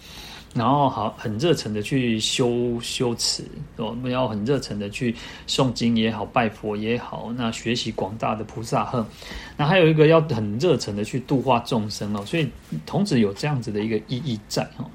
[0.55, 3.45] 然后好，很热诚的去修修持，
[3.77, 5.15] 我们要很热诚的去
[5.47, 9.07] 诵经也好，拜佛也好，那学习广大的菩萨行。
[9.55, 12.49] 那还有一个要很热诚的去度化众生哦，所以
[12.87, 14.91] 童子有这样子的一个意义在哈。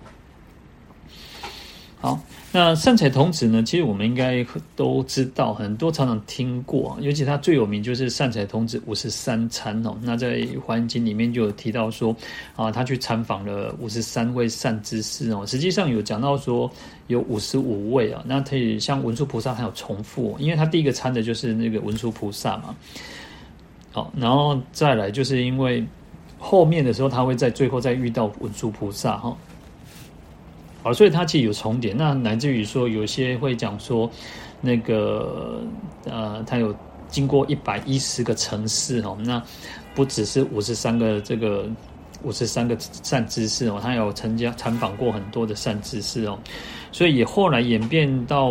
[2.00, 2.20] 好。
[2.54, 3.64] 那善财童子呢？
[3.64, 4.46] 其实我们应该
[4.76, 9.96] 都知道，很多常常听过，尤其他最有名就是善财童子五十三参哦。
[10.02, 12.14] 那在《华严经》里面就有提到说，
[12.58, 15.46] 啊，他去参访了五十三位善知识哦。
[15.48, 16.70] 实际上有讲到说
[17.08, 18.22] 有五十五位啊。
[18.26, 22.76] 那可以像文殊菩萨还有重复，因为他第一个参的就是那个文殊菩萨嘛。
[23.94, 25.82] 好，然后再来就是因为
[26.38, 29.38] 后面的时候他会在最后再遇到文殊菩萨哈。
[30.84, 34.10] 好，所以它其实有重叠，那乃至于说有些会讲说，
[34.62, 35.62] 那个
[36.06, 36.76] 呃，它有
[37.08, 39.42] 经过一百一十个城市哦，那
[39.94, 41.70] 不只是五十三个这个
[42.24, 46.38] 五十三个善知识哦，他有参加参访过很多的善知识哦，
[46.92, 48.50] 所以也后来演变到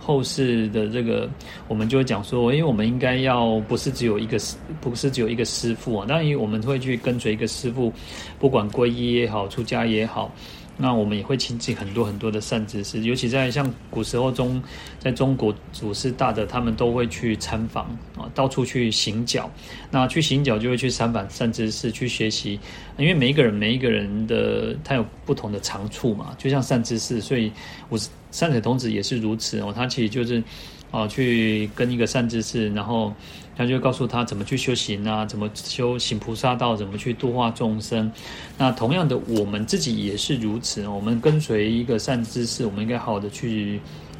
[0.00, 1.28] 后世的这个，
[1.68, 7.92] 我们就会讲说，因为我们应该要不是只有一个师不是只有一个师傅啊，当然我们会去跟随一个师傅，
[8.38, 10.30] 不管皈依也好，出家也好。
[10.76, 14.62] 那我们也会亲近很多很多的善知识，尤其在像古时候中，
[14.98, 17.84] 在中国祖师大德，他们都会去参访
[18.16, 19.50] 啊，到处去行脚。
[19.90, 22.58] 那去行脚就会去参访善知识，去学习。
[22.96, 27.52] 因为每一个人每一个人的他有不同的长处嘛，就像善知识，所以
[27.88, 27.98] 我
[28.30, 29.72] 善财童子也是如此哦。
[29.74, 30.42] 他其实就是
[30.90, 33.12] 啊，去跟一个善知识，然后。
[33.60, 38.10] 他就告诉他怎么去修行啊，怎么修行菩萨道，怎么去度化众生。
[38.56, 40.88] 那同样的，我们自己也是如此。
[40.88, 43.78] 我们跟随一个善知识，我们应该好好的去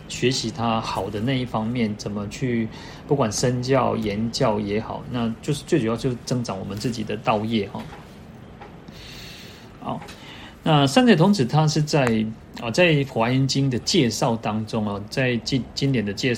[0.09, 2.69] 学习他好的那一方面，怎么去
[3.09, 7.83] 不管身教言教也好，那就是最主要就是增长我们自己的道业哈。
[9.81, 10.01] 好。
[10.63, 12.05] 那善财童子他是在
[12.61, 16.37] 啊，在《华严经》的介绍当中啊，在经经典的介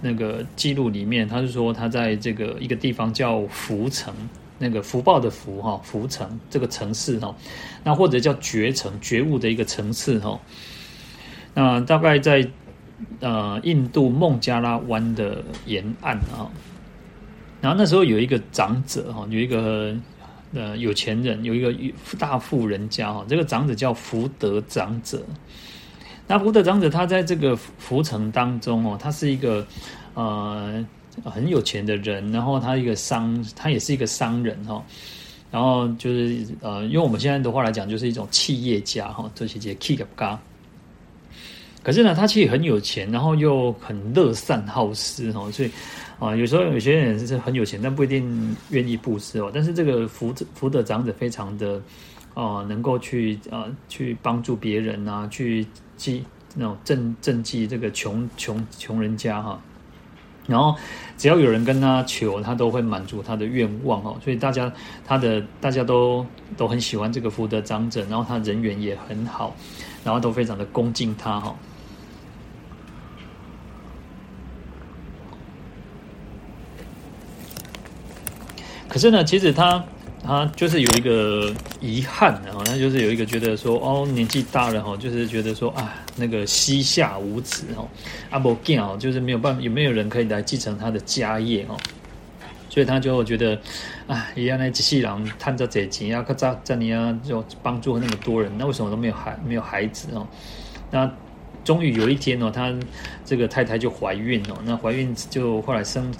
[0.00, 4.14] 那个记录里面，他是说他在这个一个地方叫福城，
[4.58, 7.36] 那个福报的福哈，福城这个城市哈，
[7.84, 10.40] 那或者叫觉城，觉悟的一个城市哈。
[11.52, 12.48] 那大概在
[13.20, 16.48] 呃印度孟加拉湾的沿岸啊，
[17.60, 19.94] 然后那时候有一个长者哈，有一个。
[20.54, 21.74] 呃，有钱人有一个
[22.18, 25.22] 大富人家哈，这个长者叫福德长者。
[26.26, 29.66] 那福德长者他在这个福城当中哦，他是一个
[30.14, 30.84] 呃
[31.22, 34.82] 很有钱的人，然后他一个商，他也是一个商人哈。
[35.50, 40.38] 然后就是呃，用我们现在的话来讲，就是一种企业家哈，这些叫企业家。
[41.82, 45.70] 可是呢，他其实很有钱，然后又很乐善好施哈，所以。
[46.18, 49.50] 啊，有时候有些人是很有钱，但不一定愿意布施哦。
[49.54, 51.80] 但是这个福福德长者非常的，
[52.34, 55.64] 啊，能够去啊去帮助别人啊，去
[55.96, 56.24] 济
[56.56, 59.60] 那种賑賑济这个穷穷穷人家哈。
[60.48, 60.74] 然后
[61.16, 64.16] 只要有人跟他求，他都会满足他的愿望哦。
[64.24, 64.72] 所以大家
[65.06, 69.54] 他的大家都都很喜欢这个福德长者，然后他人缘也很好，
[70.02, 71.54] 然后都非常的恭敬他哈。
[78.88, 79.84] 可是呢，其实他
[80.22, 87.86] 他就是有一个遗憾的哈，他就是有一个觉得说哦，年纪大了哈，就是觉得说啊，那个膝下无子哈，
[88.30, 91.76] 阿伯健哦，就是没有办法，有没有人可以来继承他的家业哦？
[92.70, 93.58] 所以他就觉得
[94.06, 100.26] 啊，原来机器人探着这钱啊，可咋这里啊，就帮助那么多人，那为什么都没有孩没有孩子哦？
[100.90, 101.10] 那
[101.64, 102.72] 终于有一天哦，他
[103.24, 106.12] 这个太太就怀孕哦，那怀孕就后来生，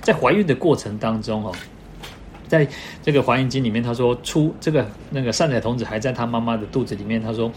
[0.00, 1.54] 在怀孕的过程当中哦，
[2.48, 2.66] 在
[3.02, 7.52] 这个《华严经》里面，他说出这个那个善财童子还在他妈妈的肚子里面，他说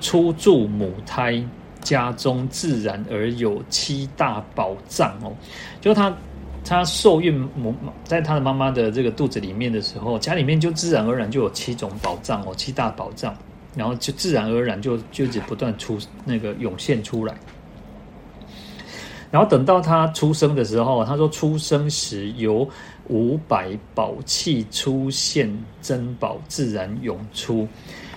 [0.00, 1.40] 初住母胎
[1.80, 5.32] 家中自然而有七大宝藏哦，
[5.80, 6.12] 就他。
[6.64, 7.74] 他受孕母
[8.04, 13.36] 在他的妈妈的这个肚子里面的时候，家里面就自然而然就有七种宝藏哦，七大宝藏，
[13.74, 17.34] 然后就自然而然就就一直不断出那个涌现出来。
[19.32, 22.68] 然后等到他出生的时候，他说出生时有
[23.08, 27.66] 五百宝器出现，珍宝自然涌出。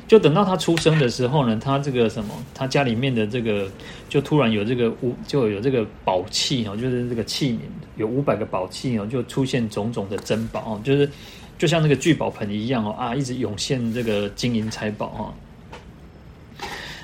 [0.08, 3.68] 就等到他出生的时候呢，他这个什么，他家里面的这个
[4.08, 7.60] 就突然有这个五，就有这个宝器哦，就是这个器皿，
[7.96, 11.10] 有五百个宝器哦，就出现种种的珍宝哦，就是
[11.58, 15.34] 就像那个聚宝盆一样哦啊，一直涌现这个金银财宝哦。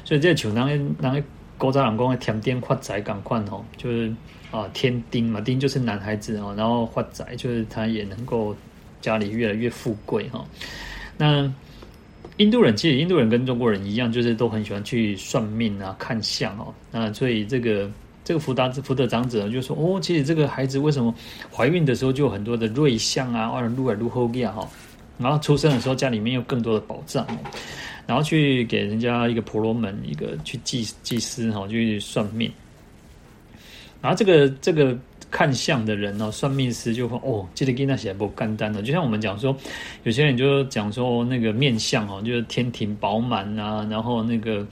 [0.04, 1.24] 所以这像那个那个
[1.62, 4.12] 古早人讲的天丁发财赶快哦，就是
[4.50, 8.56] 啊添丁嘛，丁就是男孩子哦，然后发财就是他也能够
[9.00, 10.44] 家里越来越富贵哈，
[11.18, 11.54] 那。
[12.38, 16.74] 印度人其实，印度人跟中国人一样，就是都很喜欢去算命啊、看相哦。
[16.90, 17.92] 那所以这个
[18.24, 21.14] 这个福达福德长者就说：“哦，其实这个孩子为什么
[21.54, 24.68] 怀孕的时候就有很多的瑞相啊，或者如来如何样哈？
[25.20, 27.28] 然后出生的时候家里面有更多的宝藏，
[28.08, 32.52] 然后去给人家一个婆罗门一个去祭祭司哈，去算命。
[34.02, 34.98] 然后这个这个。”
[35.32, 39.56] 看相的人哦，算命师就说哦，这个跟那些不干单的，就像我们讲说，
[40.04, 44.68] 有些人就讲说那个面相哦，就是天庭饱满啊，然后那个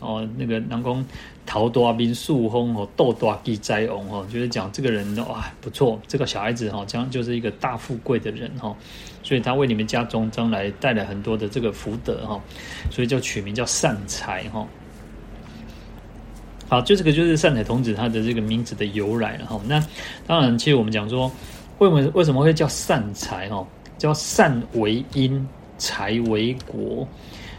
[0.00, 1.04] 哦，那个南宫
[1.44, 8.74] 桃多兵树轰哦，豆多地栽翁哦，就是讲这个人哇不错，这个小孩子哈，将就是一个大富贵的人哈，
[9.22, 12.40] 所以他为你们家中将来带来很多的这个福德哈，
[12.90, 14.66] 所以就取名叫善财哈。
[16.68, 19.60] 好，就这个就是善财童子他的这个名字的由来了哈。
[19.66, 19.82] 那
[20.26, 21.30] 当然，其实我们讲说，
[21.78, 23.66] 为什么为什么会叫善财哈？
[23.96, 25.48] 叫善为因，
[25.78, 27.08] 财为果，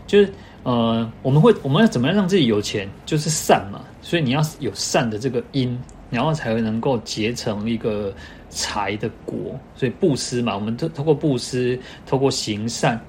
[0.06, 0.32] 就是
[0.64, 2.88] 呃，我们会我们要怎么样让自己有钱？
[3.06, 3.82] 就是善嘛。
[4.02, 5.78] 所以你要有善的这个因，
[6.10, 8.14] 然后才能够结成一个
[8.50, 9.38] 财的果。
[9.76, 13.00] 所以布施嘛，我们透透过布施，透过行善。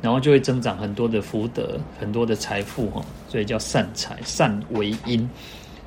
[0.00, 5.28] 然后就会增长很多的福德，很多的财富哈，所以叫善财，善为因，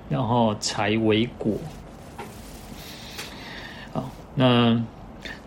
[0.09, 1.53] 然后财为果。
[3.93, 4.77] 好，那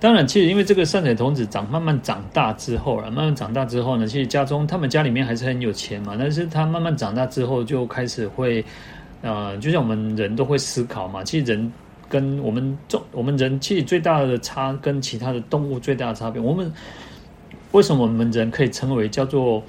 [0.01, 8.65] 当然，其实因为这个善财童子长慢慢长大之后了，慢慢长大之后呢，其实家中他们家里面还是很有钱嘛，但是他慢慢长大之后就开始会，
[9.21, 11.71] 呃，就像我们人都会思考嘛，其实人
[12.09, 16.73] 跟我们中我们人其实最大的差，跟其他的动物最大的差别，我们。
[17.73, 19.61] 为什么我们人可以称为叫做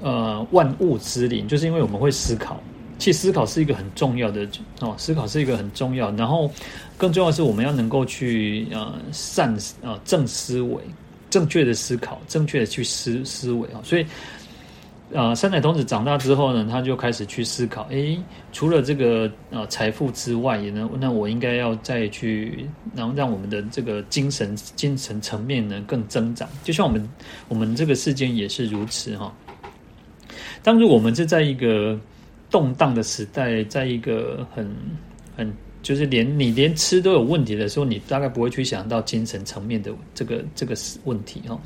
[0.00, 1.46] 呃万物之灵？
[1.46, 2.58] 就是因为我们会思考。
[2.98, 4.48] 其实思考是一个很重要的
[4.80, 6.10] 哦，思考是一个很重要。
[6.12, 6.50] 然后
[6.96, 10.80] 更重要的是，我们要能够去呃善呃正思维，
[11.28, 13.80] 正确的思考，正确的去思思维啊。
[13.84, 14.06] 所以。
[15.14, 18.18] 呃，三奶童子长大之后呢，他就开始去思考，诶，
[18.52, 26.48] 除了这个呃财富之外，也能，那我应该要再去，然后让我们的这个精神精神层面呢更增长。
[26.64, 27.08] 就像我们
[27.48, 29.32] 我们这个世间也是如此哈。
[30.64, 31.96] 当如果我们是在一个
[32.50, 34.68] 动荡的时代，在一个很
[35.36, 35.54] 很。
[35.84, 40.74] 就是连你连吃都有问题的时候，你大概不会去想到精神层面的这个这个
[41.04, 41.60] 问题哈，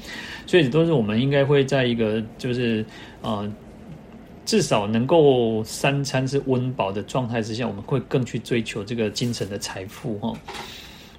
[0.44, 2.84] 所以都是我们应该会在一个就是
[3.22, 3.48] 呃
[4.44, 10.34] 至少能够三餐是温饱的状态之下，我们会更去追求这个精神的财富哈。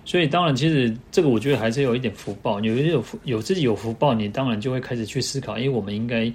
[0.04, 6.30] 所以当然，其实这个我觉得还是有一点福报，有有有自己有福报，你当然就会开始去思考，因为我们应该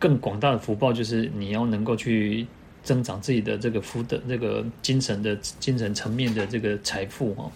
[0.00, 2.44] 更广大的福报就是你要能够去。
[2.88, 7.52] 增长自己的这个福德，这个精神的精神层面的这个财富哦，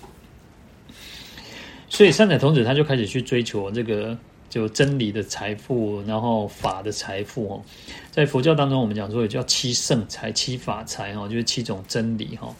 [1.88, 4.14] 所以善财童子他就开始去追求这个
[4.50, 7.62] 就真理的财富，然后法的财富哦。
[8.10, 12.54] 在佛教当中，我们讲说也叫七圣财、七法财哦，就是七种真理哈。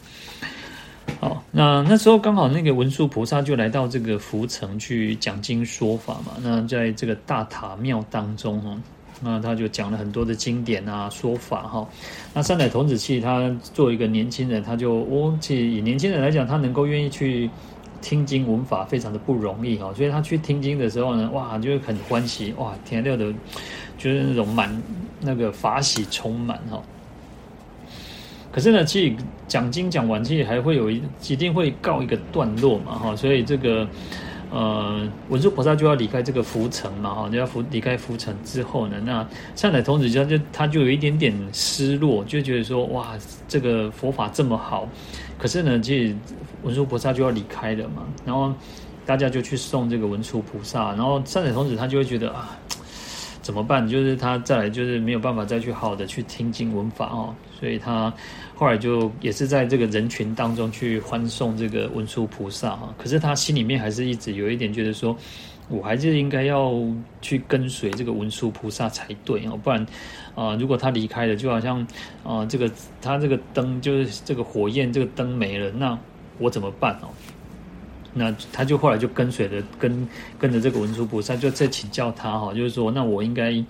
[1.21, 6.37] 好，那那时候刚好那个文殊菩萨就来到这个福城去讲经说法嘛。
[6.41, 8.81] 那在这个大塔庙当中哈。
[9.23, 11.87] 那他就讲了很多的经典啊说法哈。
[12.33, 17.49] 那善财童子其实他作为一个年轻人，他就哦，其实以年轻人来讲，他能够愿意去
[18.01, 19.93] 听经闻法，非常的不容易哈。
[19.93, 23.33] 所以他去听经的时候呢，哇，就很欢喜哇，天六的，
[23.97, 24.69] 就是那种满
[25.21, 26.81] 那个法喜充满哈。
[28.51, 29.15] 可是呢，其实
[29.47, 33.15] 讲经讲完，其实还会有一一定会告一个段落嘛哈。
[33.15, 33.87] 所以这个。
[34.53, 43.15] 呃，文殊菩萨就要离开这个浮尘嘛，哈，就要浮离开浮尘之后呢，那善财童子就就他就有一点点失落，就觉得说，哇，
[43.47, 44.87] 这个佛法这么好，
[45.39, 46.15] 可是呢，其实
[46.61, 48.53] 文殊菩萨就要离开了嘛，然后
[49.07, 52.55] 大家就去送这个文殊菩萨，然后善财童子他就会觉得啊，
[53.43, 53.87] 怎么办？
[53.87, 58.11] 就是他再来就是没有办法再去好的去听经闻法哦，所以他。
[58.55, 65.17] 后来就也是在这个人群当中去欢送这个文殊菩萨哈，可是他心里面还是一直有一点觉得说，
[65.69, 66.71] 我还是应该要
[67.19, 69.85] 去跟随这个文殊菩萨才对哦，不然
[70.35, 71.85] 啊，如果他离开了，就好像
[72.23, 72.71] 啊，这个
[73.01, 75.97] 他这个灯就是这个火焰这个灯没了，那
[76.37, 77.09] 我怎么办哦？
[78.13, 80.07] 那他就后来就跟随着跟
[80.39, 83.63] 跟着这个文殊菩萨，就在请教他哈，就是说，那我应该。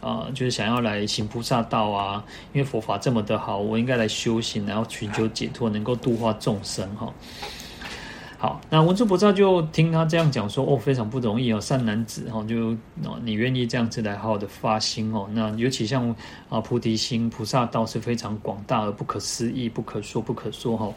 [0.00, 7.12] 啊、就是想要来行菩萨道啊，因为佛法这么的好，我应该来修行，然后寻求解脱，能够度化众生哈。
[8.38, 12.70] 好，那文殊菩萨就听他这样讲说，哦，非常不容易哦，善男子哈，就
[13.02, 16.14] 哦，你愿意这样子来好好的发心哦，那尤其像
[16.48, 20.94] 啊菩提心、菩萨道是非常广大而不可思议、不可说、不可说哈。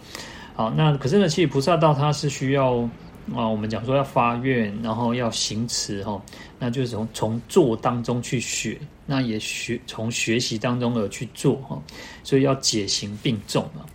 [0.55, 2.87] 好，那可是呢，其实菩萨道它是需要。
[3.35, 6.19] 啊，我们讲说要发愿，然后要行持哈，
[6.57, 11.81] 那就是从从做当中去学，那也学从学习当中而去做哈，
[12.23, 13.85] 所以要解行并重嘛。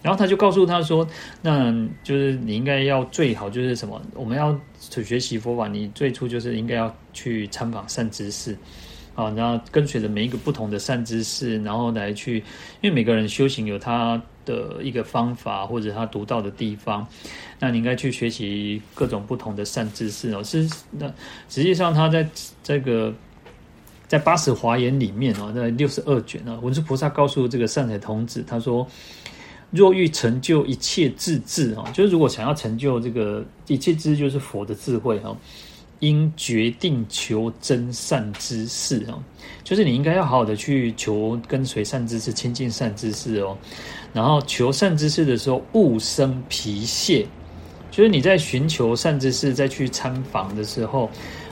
[0.00, 1.06] 然后他就告诉他说，
[1.42, 1.72] 那
[2.04, 8.56] 就是你应该要最好就是什么，我们要去学习佛法，你最初就是应该要去参访善知识。
[9.16, 12.36] 啊，然后跟随着每一个不同的善知识，然后来去，
[12.80, 17.06] 因为每个人修行有他的一个方法或者他独到的地方，
[17.60, 20.42] 那你应该去学习各种不同的善知识哦。
[20.42, 21.06] 是那
[21.50, 22.26] 实际上他在
[22.62, 23.12] 这个
[24.06, 28.88] 在八十华严里面哦，在六十二卷啊，文殊菩萨告诉这个善财童子，他说：
[29.70, 35.36] 若欲成就一切智智啊，就是如果想要成就这个一切智，就是佛的智慧哈。
[36.00, 39.18] 应决定求真善知识啊，
[39.64, 43.58] 就是你应该要好好的去求跟随善知识，亲近善知识哦。
[44.18, 47.24] 然后求善知识的时候，勿生疲懈，
[47.88, 51.08] 就是你在寻求善知识，再去参访的时候，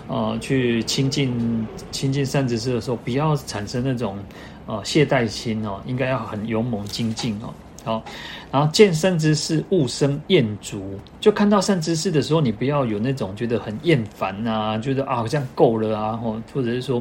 [0.09, 4.19] 呃，去亲近亲近善知识的时候，不要产生那种
[4.67, 7.55] 呃懈怠心哦，应该要很勇猛精进哦。
[7.85, 8.03] 好，
[8.51, 17.01] 然后见善知识勿生厌足，就看到善知识的时候，你不要有那种觉得很厌烦啊，觉得啊好像够了啊，或或者是说，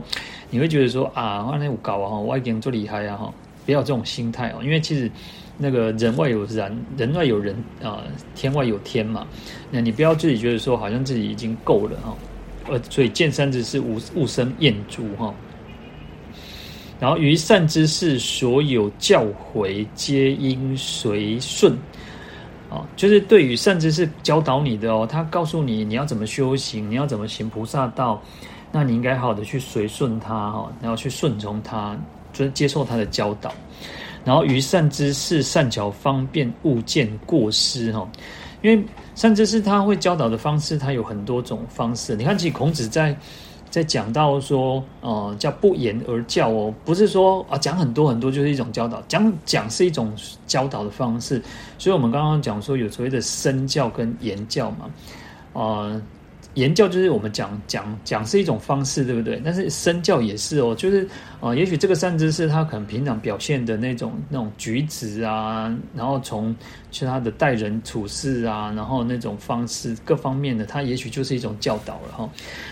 [0.51, 3.33] 你会觉得说啊，我那我搞啊，我已经做厉害啊，哈，
[3.65, 5.09] 不要这种心态哦，因为其实
[5.57, 8.03] 那个人外有人，人外有人啊，
[8.35, 9.25] 天外有天嘛，
[9.71, 12.15] 那你不要自己觉得说好像自己已经够了哈，
[12.69, 15.33] 呃，所以见善知识勿勿生厌足哈。
[16.99, 21.77] 然后于善知识所有教诲，皆应随顺。
[22.67, 28.19] 啊，就是对于善知识教导你的哦，他告诉你你要怎么修行，你要怎么行菩萨道，
[28.71, 31.95] 那你应该好好的去随顺他哈，然后去顺从他，
[32.33, 33.53] 就是接受他的教导。
[34.25, 38.05] 然后于善知识善巧方便，勿见过失哈。
[38.61, 38.83] 因为
[39.15, 42.17] 善知识他会教导的方式，他有很多种方式。
[42.17, 43.15] 你看，其实孔子在。
[43.71, 50.13] 在讲到说，呃，叫不言而教哦，不是说啊讲很多很多就是一种教导，讲讲是一种
[50.47, 51.41] 教导的方式。
[51.77, 54.89] 所以我们刚刚讲说有所谓的身教跟言教嘛，
[55.51, 56.01] 呃，
[56.55, 59.41] 言教就是我们讲讲讲是一种方式，对不对？
[59.45, 61.05] 但是身教也是哦，就是
[61.39, 66.55] 啊、呃，也许这个善知识他可能平常表现的那种那种举止啊，然后从
[66.91, 72.29] 其他的待人处事啊，然后那种方式各方面的，他也许就是一种教导了哈。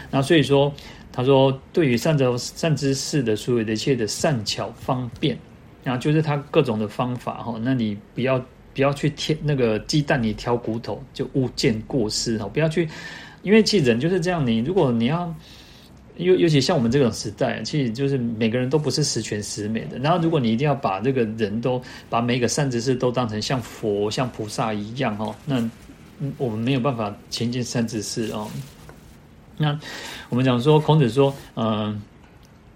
[0.10, 0.74] 那所以说，
[1.12, 5.38] 他说对于善知善知识的所有的一切的善巧方便，
[5.84, 8.40] 然后就是他各种的方法哈，那你不要
[8.74, 12.88] 不要去挑那个鸡蛋里挑骨头，就勿见过失哈，不要去，
[13.44, 15.34] 因为其实人就是这样，你如果你要，
[16.18, 25.70] 尤尤其像我们这种时代，其实就是每个人都不是十全十美的，然后如果你一定要把这个人都把每个善知识都当成像佛像菩萨一样哦，那
[26.38, 28.50] 我们没有办法前进善知识哦。
[29.58, 29.78] 那
[30.30, 32.02] 我们讲说，孔子说，嗯、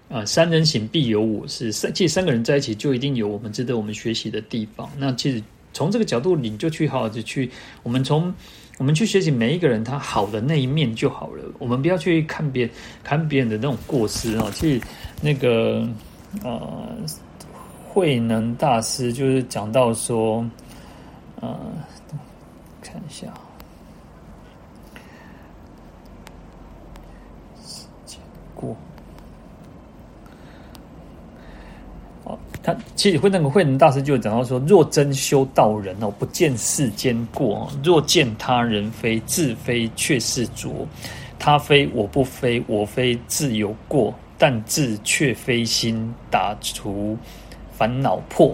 [0.08, 1.72] 呃，呃，三人行必有我师。
[1.72, 4.88] 三其实三个人在一起，就一定有我们值得我们学习的地方。
[4.96, 5.42] 那其实
[5.72, 7.50] 从这个角度，你就去好好的去，
[7.82, 8.32] 我们从
[8.78, 11.44] 我们去学习每一个人他好的那一面就好了。
[11.58, 14.50] 我们不要去看别人看别人的那种过失啊。
[14.54, 14.86] 其实
[15.20, 15.86] 那个
[16.42, 16.96] 呃，
[17.88, 20.48] 慧能大师就是讲到说，
[21.40, 21.58] 呃，
[22.80, 23.26] 看一下。
[32.60, 40.84] 他其实慧那个慧能大师就讲到说：若真修道人哦，不见世间过；若见他人非，自非却是浊。
[41.38, 47.16] 他非我不非，我非自有过，但自却非心，打除
[47.70, 48.52] 烦恼破。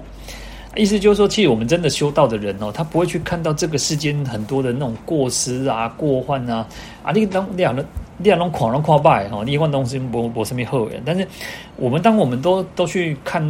[0.76, 6.68] 意思就是说，其实我们真的修道的人哦，他不会去看到这个世间很多的那种过失啊、过患啊
[7.02, 7.82] 啊，你当两人。
[8.18, 11.02] 两种狂人狂拜哈，你一东西不不是没后人。
[11.04, 11.26] 但是
[11.74, 13.42] 我们当我们都都去看，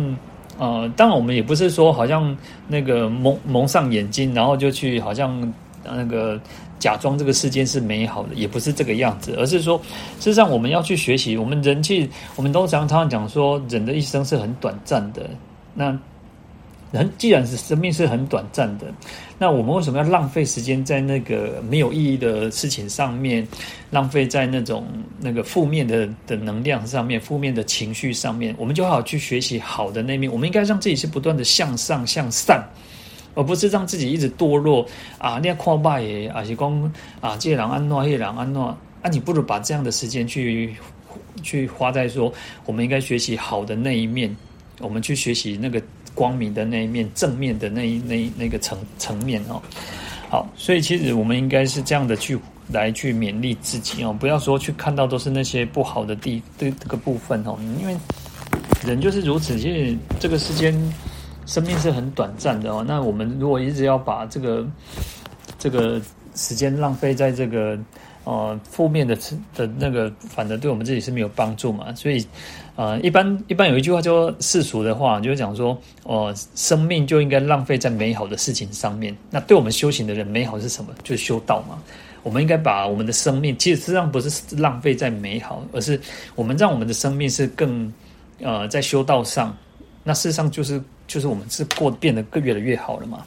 [0.59, 2.37] 呃，当然我们也不是说好像
[2.69, 5.53] 那个蒙蒙上眼睛，然后就去好像
[5.85, 6.41] 那个
[6.79, 9.77] 假装这个世间是美好的，也不是这个样子，而是说，
[10.19, 11.37] 事实上我们要去学习。
[11.37, 15.29] 我们人气，我们都常常讲说，人的一生是很短暂的。
[15.75, 15.97] 那
[16.93, 18.87] 人既然是生命是很短暂的，
[19.37, 23.47] 那我们为什么要浪费时间在那个没有意义的事情上面？
[23.91, 24.87] 浪费在那种
[25.21, 28.55] 那个负面的的能量上面，负面的情绪上面？
[28.57, 30.31] 我们就好好去学习好的那面。
[30.31, 32.65] 我们应该让自己是不断的向上向善，
[33.35, 34.87] 而不是让自己一直堕落
[35.19, 35.41] 啊！
[35.41, 38.67] 你要看败耶，啊是光啊，这个人安诺，那个人安诺，
[39.03, 40.75] 啊，你不如把这样的时间去
[41.43, 42.33] 去花在说，
[42.67, 44.35] 我们应该学习好的那一面，
[44.81, 45.83] 我们去学习那个。
[46.15, 49.61] 光明的那一面，正面的那一那那个层层面哦，
[50.31, 52.39] 好，所以其实我们应该是这样的去
[52.73, 57.97] 来去勉励自己哦，不要说去看到都是那些不好的地这这个部分哦，因为
[58.87, 60.73] 人就是如此，其实这个世间
[61.47, 64.67] 生命是很短暂的哦，那我们如果一直要把这个
[65.59, 66.01] 这个
[66.35, 67.79] 时间浪费在这个。
[68.27, 69.15] 呃，负面的
[69.55, 71.95] 的那个，反正对我们自己是没有帮助嘛。
[71.95, 72.27] 所以，
[72.77, 79.17] 呃，一般一般有一句话叫世俗的话，就是讲说，哦、呃，生命就应该浪费在美好的事情上面。
[79.31, 80.91] 那对我们修行的人，美好是什么？
[81.05, 81.79] 就是修道嘛。
[82.25, 86.01] 我们应该把我们的生命，其实实际上不是浪费在美好，而是
[86.35, 87.93] 我们让我们的生命是更，
[88.41, 89.55] 呃，在修道上。
[90.03, 93.25] 那事实上就是就是我们是过变得更越来越好了嘛。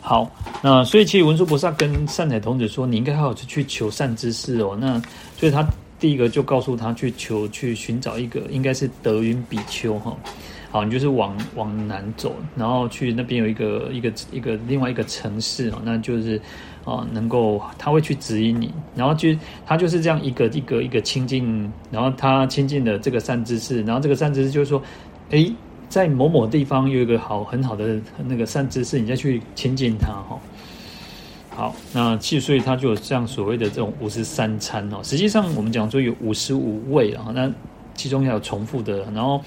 [0.00, 4.76] 好，那所以其实文殊菩萨跟善财童子说，你应该好好去求善知识哦。
[4.78, 5.00] 那
[5.38, 5.66] 所以他
[5.98, 10.16] 第一个就告诉他去求，去寻找一个应该是德云比丘哈。
[10.70, 16.40] 好，你就是往往南走，然后去那边有一个一个一个另外一个城市哦，那就是
[16.84, 19.28] 啊能够他会去指引你，然后就
[19.64, 24.82] 他就是这样一个一个一个亲近，然后他亲近的这个善知识，然后这个善知识就是说，
[25.30, 25.52] 诶。
[25.86, 30.40] 在某某地方有一个好很好的那个善知识，你再去亲近他哈。
[31.54, 35.00] 好，那其实所以他就有这样所谓的这种五十三餐哦。
[35.04, 37.50] 实际上我们讲说有五十五位啊，那
[37.94, 39.40] 其中还有重复的，然后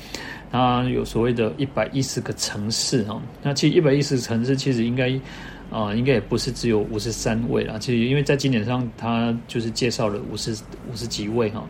[0.50, 3.22] 它有所谓的一百一十个城市哈。
[3.44, 5.10] 那其实一百一十个城市其实应该
[5.70, 7.78] 啊，应该也不是只有五十三位啦。
[7.78, 10.58] 其实因为在经典上他就是介绍了五十
[10.90, 11.62] 五十几位哈。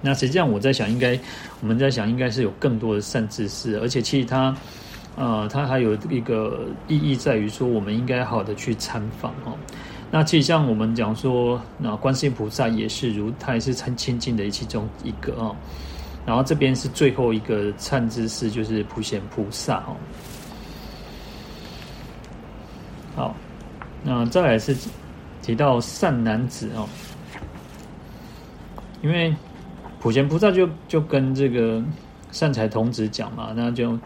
[0.00, 1.18] 那实际上我在想，应该
[1.60, 4.56] 我们在想，应该是有更多的善知识，而且其实它，
[5.16, 9.56] 呃，它还有一个意义在于说，我们应该好的去参访哦。
[10.10, 15.56] 那其实像我们讲说，那观世音菩萨也是如，他也是很亲近的其中一个哦。
[16.24, 19.96] 然后这边是最后一个善知识，就是普贤菩萨哦。
[23.16, 23.36] 好，
[24.02, 24.76] 那再来是
[25.42, 26.88] 提到善男子哦，
[29.02, 29.34] 因为。
[30.00, 31.80] 普贤菩萨就就跟这个
[32.32, 33.96] 善财童子讲嘛，那就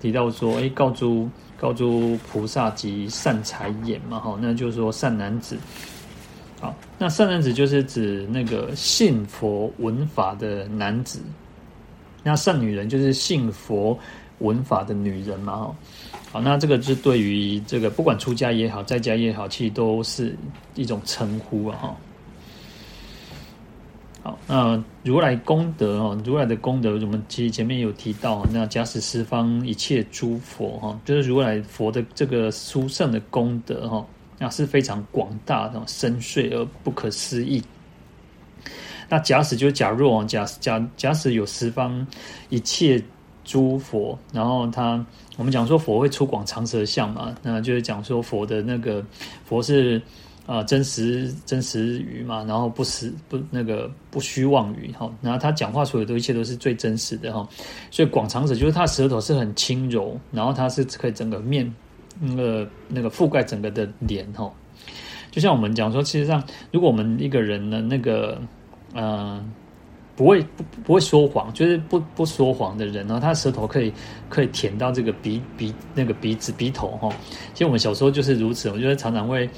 [0.00, 1.28] 提到说，哎，告诸
[1.58, 5.56] 告诸菩萨及善财也嘛，哈，那就是说善男子。
[6.60, 11.20] 好，那善男子就是指那个信佛闻法的男子，
[12.22, 13.98] 那善女人就是信佛
[14.38, 15.76] 闻法的女人嘛，哈。
[16.32, 20.36] 好，那这个是对于这个不管出家也好，在家也好，其实都是
[20.74, 21.96] 一种称呼啊，哈。
[24.26, 34.04] 好，那如来功德哦，如来的功德，我们其实前面有提到，那假使十方一切诸佛哈，就是如来佛的这个殊胜的功德哈，
[34.36, 37.62] 那是非常广大的、深邃而不可思议。
[39.08, 42.04] 那假使就假若假假假使有十方
[42.48, 43.00] 一切
[43.44, 45.06] 诸佛，然后他
[45.36, 49.04] 我们讲说佛会出广长舌相嘛，那就是讲说佛的那个
[49.44, 50.02] 佛是。
[50.46, 57.48] 啊，真实真实语嘛，然后不实不那个不虚妄语哈，然后他讲话所有的一切都是最真实的哈，
[57.90, 61.68] 所以广长者就是他舌头是很轻柔，然后他是可以整个面
[62.20, 64.48] 那个那个覆盖整个的脸哈，
[65.32, 66.40] 就像我们讲说，其实上
[66.70, 68.40] 如果我们一个人呢，那个
[68.94, 69.44] 呃
[70.14, 73.92] 不会不不会说谎，就是不不说谎的人呢，他舌头可以
[74.28, 77.08] 可以舔到这个鼻鼻那个鼻子鼻头哈，
[77.52, 79.50] 其实我们小时候就是如此，我觉得常常会。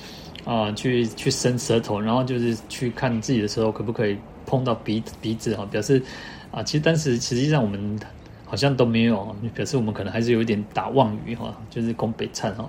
[0.44, 4.16] 啊，去去伸舌头，然后就是去看自己的舌头可不可以
[4.46, 6.02] 碰到鼻鼻子哈，表示
[6.50, 8.00] 啊，其实当时实际上我们
[8.46, 12.68] 好像都没有，表示我们可能还是有一点打妄语哈，就是宫北颤哈。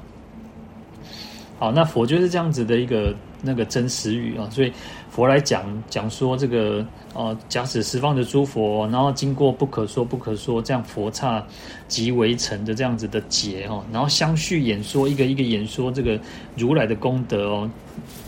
[1.57, 4.71] 好，那佛就是这样子的一个那个真实语啊，所以
[5.19, 11.45] 佛来讲讲说这个呃，假使十方的诸佛，然后经过不可说不可说这样佛刹
[11.89, 16.17] 即为成的这样子的劫哦，然后相续演说一个一个演说这个
[16.55, 17.69] 如来的功德哦，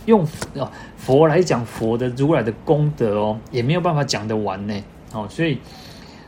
[0.06, 0.22] 用
[0.60, 4.84] 啊佛来讲佛的如来的功德哦，也没有办法讲得完呢
[5.14, 5.58] 哦，所以。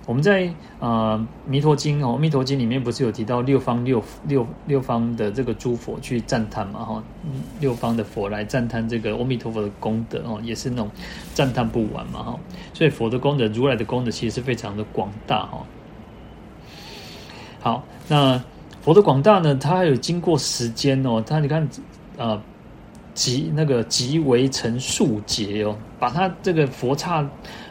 [0.06, 1.18] 我们在呃
[1.50, 7.04] 《弥陀经》哦，《弥陀经》里面不是有提到六方六六六方的这个诸佛去赞叹嘛哈，
[7.62, 10.92] 六方的佛来赞叹这个阿弥陀佛的功德哦，也是那种
[11.34, 12.40] 赞叹不完嘛哈。
[12.74, 15.66] 所以佛的功德，如来的功德其实是非常的广大哈。
[17.62, 18.44] 好，那
[18.82, 21.66] 佛的广大呢，它还有经过时间哦，它你看
[22.18, 22.42] 啊，
[23.14, 27.26] 即那个即为成数劫哦，把它这个佛刹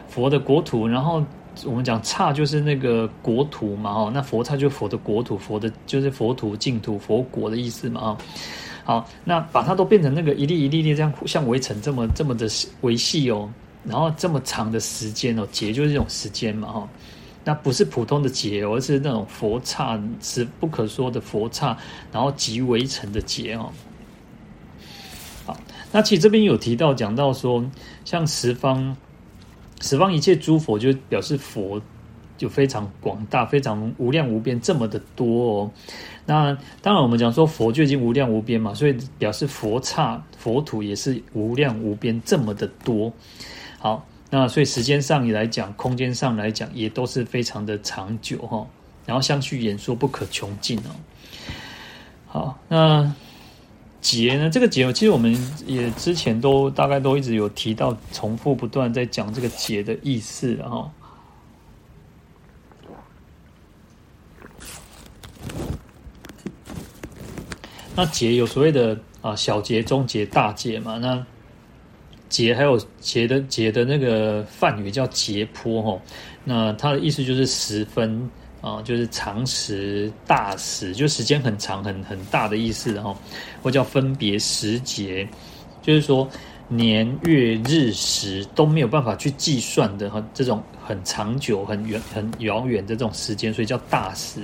[0.07, 1.23] 佛的国土，然后。
[1.65, 8.17] 我们讲刹就是那个国土嘛，哦，那佛刹就佛的国土，佛的就是佛土净土佛国的意思嘛，哦，
[8.83, 12.47] 好，那把它都变成那个一粒一粒粒这样像围城这么这么的
[12.81, 13.49] 维系哦，
[13.85, 16.89] 然后这么长的时间哦，劫就是这种时间嘛，哦，
[17.43, 21.77] 那不是普通的劫，而是那种佛刹是不可说的佛刹，
[22.11, 23.71] 然后即围城的劫哦。
[25.45, 25.55] 好，
[25.91, 27.63] 那其实这边有提到讲到说，
[28.05, 28.95] 像十方。
[29.81, 31.81] 十方一切诸佛就表示佛
[32.37, 35.71] 就非常广大，非常无量无边，这么的多哦。
[36.25, 43.11] 那当然，我们讲说佛就已经无量无边嘛，所以表示佛刹佛土也是无量无边，这么的多。
[43.79, 48.65] 好，那所以时间上也来讲，空间上来讲，也都是非常的长久哈。
[49.05, 50.91] 然后相续演说不可穷尽哦。
[52.27, 53.13] 好，那。
[54.03, 54.49] 劫呢？
[54.49, 55.33] 这个劫，其实我们
[55.65, 60.91] 也之前都大概都一直有提到，重复不断在讲这个劫的意思，然后，
[67.95, 70.97] 那劫有所谓的啊小劫、中劫、大劫嘛？
[70.97, 71.25] 那
[72.27, 76.01] 劫还有劫的劫的那个梵语叫劫波哈，
[76.43, 78.29] 那它的意思就是十分。
[78.63, 83.13] 啊，就是长时、大时，就时间很长、很很大的意思，然后
[83.61, 85.27] 或叫分别时节，
[85.81, 86.25] 就是说
[86.69, 94.39] 年月日时都没有办法去计算的哈，这种很长久、很远、很遥远的这种时间，所以叫大时。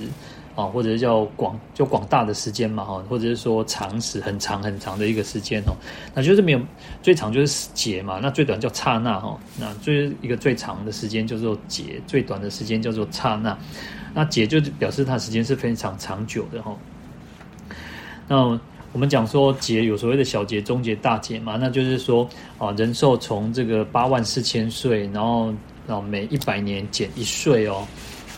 [0.60, 5.72] 啊，或者是叫广就广大的时间嘛哈，或者是说长时，很长很长的一个时间哦，
[6.14, 6.60] 那就是没有
[7.02, 13.58] 最长就是劫嘛，那最短叫刹那哈，那最一个最长的时间叫做劫，最短的时间叫做刹那。
[14.14, 16.76] 那劫就表示它时间是非常长久的哈。
[18.28, 18.60] 那
[18.92, 25.54] 我们讲说劫有所谓的小劫、中劫、大劫嘛，那就是说啊，人寿从这个八万四千岁，然后
[25.88, 27.88] 啊每一百年减一岁哦，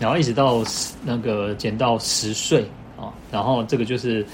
[0.01, 0.63] 然后一直到
[1.05, 2.65] 那个减到十岁
[2.97, 4.25] 啊，然后这个就是，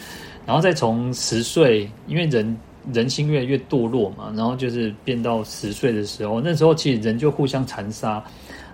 [0.45, 2.57] 然后再从十岁，因为人
[2.93, 8.23] 人心越来越堕落嘛，然后就是变到十岁的时候，那时候其实人就互相残杀。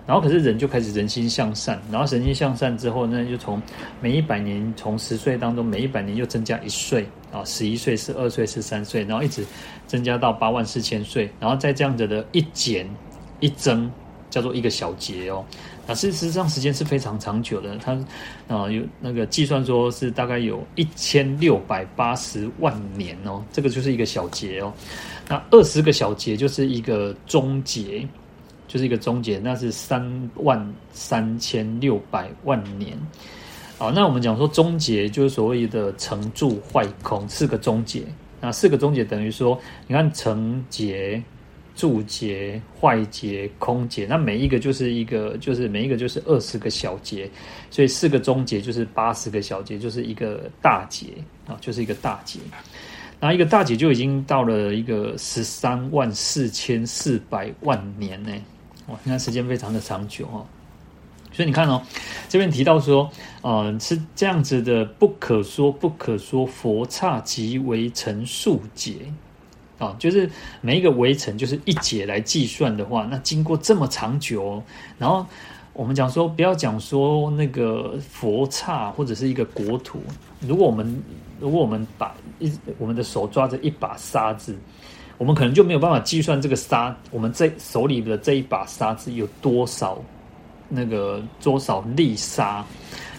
[0.06, 3.60] 然后可是人就开始人心向善，然后人心向善之后呢，就从
[4.02, 9.42] 每一百年，从十岁当中每一百年又增加一岁啊，十一岁、十二岁、十三岁，然后一直
[9.86, 12.86] 增加到八万四千岁，然后再这样子的一减
[13.40, 13.90] 一增，
[14.28, 15.42] 叫做一个小节哦。
[15.86, 17.92] 那事实上时间是非常长久的，它
[18.48, 24.72] 啊有那个计算说是大概有一千六百八十万年哦，这个就是一个小劫哦。
[25.28, 28.06] 那二十个小劫就是一个终结。
[28.66, 30.02] 就是一个终结，那是三
[30.36, 32.98] 万三千六百万年。
[33.78, 38.02] 好，那我们讲说终结就是所谓的成住坏空四个终结。
[38.40, 39.56] 那四个终结等于说，
[39.86, 41.22] 你看成劫、
[41.74, 47.28] 住劫、坏劫、空劫，那每一个就是一个，就是每一个就是二十个小劫，
[47.70, 51.06] 所以四个中劫就是八十个小劫，就是一个大劫
[51.46, 52.38] 啊，就是一个大劫。
[53.20, 58.30] 那一个大劫就已经到了一个十三万四千四百万年呢。
[58.86, 60.46] 哇，你看时间非常的长久哦，
[61.32, 61.80] 所以你看哦，
[62.28, 63.10] 这边提到说，
[63.40, 68.96] 呃，是这样子的，不可说不可说，佛刹即为成数劫
[69.84, 70.28] 啊，就是
[70.60, 74.62] 每一个围城就是一劫来计算的话，那经过这么长久，
[74.98, 75.26] 然后
[75.72, 80.00] 我们讲说，不要讲说那个佛刹或者是一个国土，
[80.40, 81.02] 如果我们
[81.40, 84.56] 如果我们把一我们的手抓着一把沙子。
[85.16, 89.96] 我们可能就没有办法计算这个沙，我们这手里的这一把沙子有多少
[90.68, 92.64] 那个多少粒沙，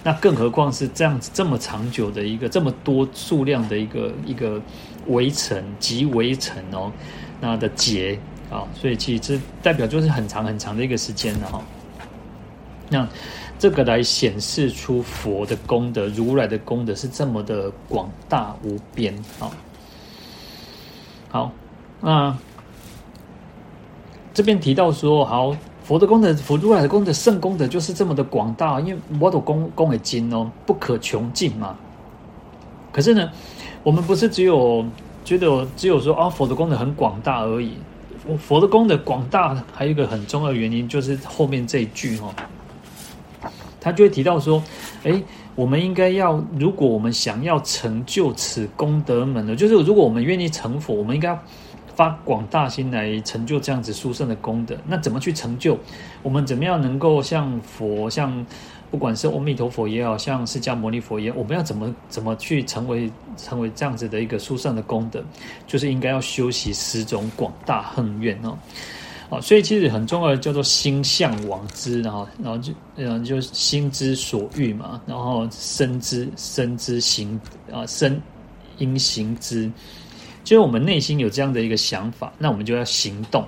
[0.04, 4.62] 那更何况是这样子这么长久的一个这么多数量的一个一个
[5.08, 6.92] 围城及围城哦，
[7.40, 11.62] 那的劫啊，所以其实这代表就是很长很长的一个时间了哈。
[12.90, 13.08] 那
[13.58, 19.50] 这个来显示出佛的功德，如来的功德是这么的广大无边啊。
[21.30, 21.52] 好，
[22.02, 22.38] 那
[24.34, 31.76] 这边提到说，好，佛的功德，佛如来的功德，圣功德就是这么的广大，因为我的功功的经哦，不可穷尽嘛。
[32.92, 33.30] 可是呢，
[33.86, 34.84] 我们不是只有
[35.24, 37.74] 觉得只有说啊，佛的功德很广大而已。
[38.40, 42.34] 佛的功德广大，还有一个很重要的原因，就是后面这一句哈。
[43.80, 44.64] 他就会提到说，
[45.04, 45.24] 诶，
[45.54, 51.38] 我们应该要，如果我们想要成就此功德门呢，就是如果我们愿意成佛，我们应该
[51.96, 54.76] 发广大心来成就这样子殊胜的功德。
[54.88, 55.78] 那怎么去成就？
[56.24, 58.44] 我们怎么样能够像佛，像
[58.96, 65.22] 不管是阿弥陀佛也好，像释迦牟尼佛也好，我们要怎么怎么去成为成为这样子的一个殊胜的功德？
[65.68, 68.58] 就是应该要修习十种广大恨愿哦。
[69.30, 77.38] 好，所以其实很重要的叫做心向往之，然后，然后就，嗯，就心之所欲嘛，然后身之身之行
[77.70, 78.18] 啊，身
[78.78, 79.70] 应行之，
[80.46, 83.46] 就是我们内心有这样的一个想法，那我们就要行动，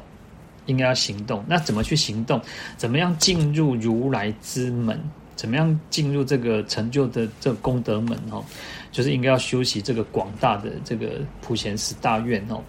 [0.65, 1.41] 应该要行动。
[1.47, 2.41] 那怎么去行动？
[2.75, 4.99] 怎么样进入如来之门？
[5.37, 8.19] 怎么样进入这个成就的这个功德门？
[8.29, 8.43] 哦，
[8.91, 12.61] 就是应该要修习这个广大的这个普贤十大愿哦。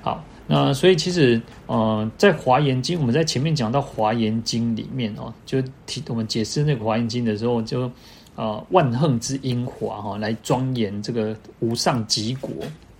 [0.00, 0.24] 好。
[0.46, 7.90] 那所以其实，呃，在《华严经》，我们在前面讲到《华严经》里面哦，就提我们解释那个《华严经》的时候，就
[8.36, 12.50] 呃万横之英华哈，来庄严这个无上极国。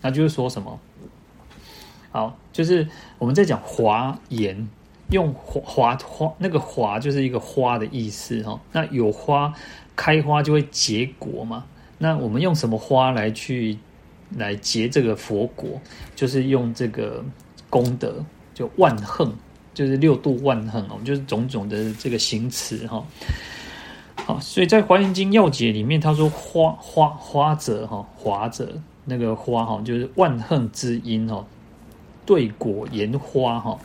[0.01, 0.81] 那就是说什么？
[2.11, 2.89] 好，就是
[3.19, 4.67] 我们在讲华严，
[5.11, 8.61] 用华花那个华就是一个花的意思哈。
[8.73, 9.53] 那有花
[9.97, 11.65] 开花就会结果嘛。
[11.99, 13.79] 那我们用什么花来去？
[14.37, 15.81] 来结这个佛果，
[16.17, 17.25] 就是用这个
[17.71, 19.31] 功德，就万恨，
[19.73, 23.05] 就是六度万恨哦，就是种种的这个行持哈。
[24.17, 31.47] 好，所以在《华严经要解》里面，他说花花花者哈，花者那个花哈，就是万恨之因哈，
[32.27, 33.79] 对果言花哈，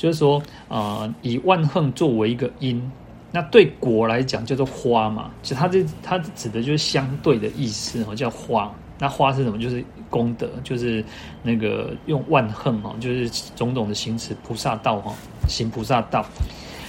[0.00, 2.90] 就是说、呃，以万恨作为一个因，
[3.30, 8.72] 那对果来讲叫做花嘛，其实它这它指的就是相对的意思哈，叫花。
[8.98, 9.58] 那花是什么？
[9.58, 11.04] 就是功德，就是
[11.42, 15.12] 那个用万恨哦，就是种种的行持菩萨道哈，
[15.46, 16.24] 行菩萨道。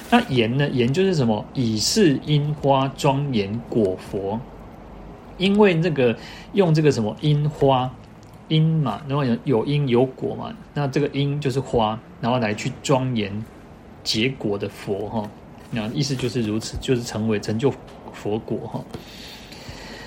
[0.09, 0.69] 那言呢？
[0.69, 1.43] 言就是什么？
[1.53, 4.39] 以是因花庄严果佛。
[5.37, 6.15] 因为那个
[6.53, 7.91] 用这个什么因花
[8.47, 13.43] 因嘛，然后有有因有果嘛，那这个因就是花，然后来去庄严
[14.03, 15.29] 结果的佛哈。
[15.71, 17.73] 那意思就是如此，就是成为成就
[18.13, 18.81] 佛果哈。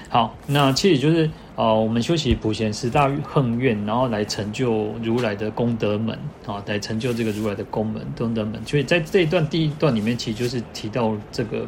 [0.08, 8.64] 好，那其实就是呃，我们修习普贤十大恨愿，然后来成就如来的功德门啊，来成就这个如来的功门功德门。
[8.64, 11.66] 所以在这一段第一段里面，其实就是提到这个，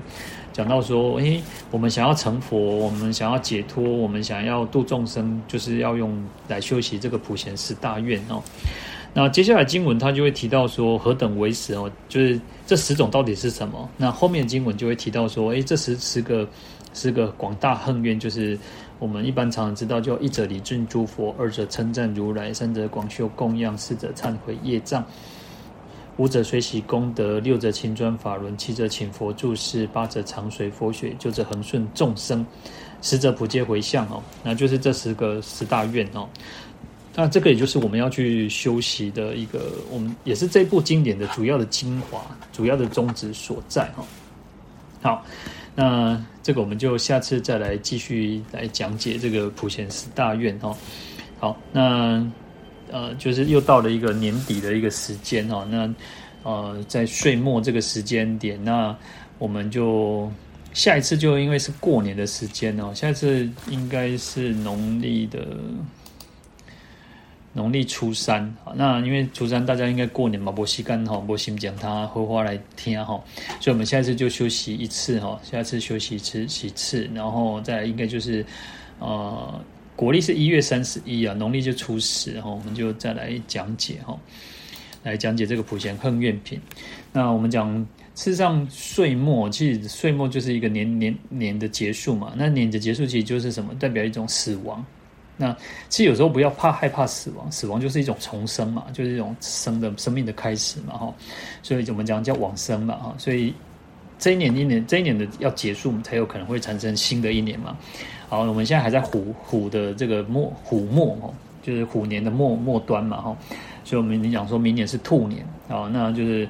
[0.53, 1.43] 讲到说，诶，
[1.73, 8.41] 我们想要成佛，我们想要解脱，我们想要度众生，就是要用来修习这个普贤十大愿哦。
[9.17, 13.89] 那接下来经文他就会提到说，何等为十哦，就是这十种到底是什么？
[13.97, 16.47] 那后面经文就会提到说，诶，这十十个。
[16.99, 18.59] 是个广大恨愿，就是
[18.99, 25.05] 我们一般常常知道，就一者礼敬诸佛，二者称赞如来，三者广修供养，四者忏悔业障，
[26.17, 32.47] 五者随喜功德，六者勤转法轮，七者请佛住世，八者常随佛学，九者恒顺众生，
[33.03, 34.23] 十者普皆回向哦。
[34.43, 36.27] 那就是这十个十大愿哦。
[37.17, 44.05] 那这个也就是我们要去修习的一个，我们也是这部经典的主要的精华，主要的宗旨所在哈。
[45.03, 45.27] 好。
[45.79, 50.75] 那这个我们就下次再来继续来讲解这个普贤寺大愿哦。
[51.39, 52.27] 好，那
[52.91, 55.69] 呃就是又到了一个年底的一个时间哦。
[55.71, 55.95] 那
[56.45, 58.97] 呃在岁末这个时间点，那
[59.37, 60.33] 我们就
[60.73, 65.47] 下一次就因为是过年的时间哦，下一次应该是农历的。
[67.57, 73.19] 农历初三，那因为初三大家应该过年嘛，没时间哈，没心讲他荷花来听哈，
[73.61, 78.45] 所以我们下次就休息一次哈，下次休息一次一次，然后再应该就是，
[78.99, 79.59] 呃，
[79.97, 84.15] 国历是一月三十一啊，农历就初十哈，我们就再来讲解哈，
[85.03, 86.61] 来讲解这个普贤恨愿品。
[87.11, 87.75] 那我们讲，
[88.15, 93.75] 事实上岁末其实岁末就是一个年年年的结束嘛，那年的结束其实就是什么？
[93.81, 94.85] 代表一种死亡。
[95.37, 95.55] 那
[95.89, 101.15] 其实有时候不要怕害怕死亡，死亡就是一种重生嘛，就是一种生的生命的开始嘛，哈。
[101.63, 103.15] 所以我们讲叫往生嘛，哈。
[103.19, 103.53] 所以
[104.19, 107.77] 这一年一年这一年的要结束，才有可能会产生新的一年嘛。
[108.29, 113.37] 好，我们现在还在虎虎的这个末虎末哦，就是虎年的末末端嘛哈，
[113.85, 116.49] 所以我们你讲说明年是兔年啊，那就是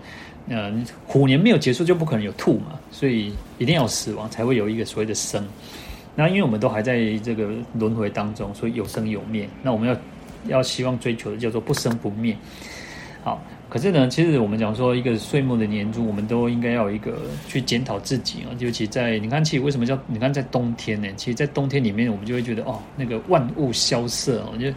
[0.48, 0.72] 呃
[1.06, 5.44] 虎年没有结束就不可能有兔嘛，所以一定要死亡才会有一个所谓的生。
[6.16, 9.46] 那因为我们都还在这个轮回当中，所以有生有灭。
[9.62, 9.96] 那我们要
[10.48, 12.34] 要希望追求的叫做不生不灭。
[13.22, 18.54] 好，可是呢，其实我们讲说一个岁末的年终，我们都应该要有一个去检讨自己啊。
[18.60, 21.08] 尤其在你看，其实为什么叫你看在冬天呢？
[21.16, 24.48] 其实，在冬天里面，我们就会觉得哦，那个万物萧瑟。
[24.52, 24.68] 我就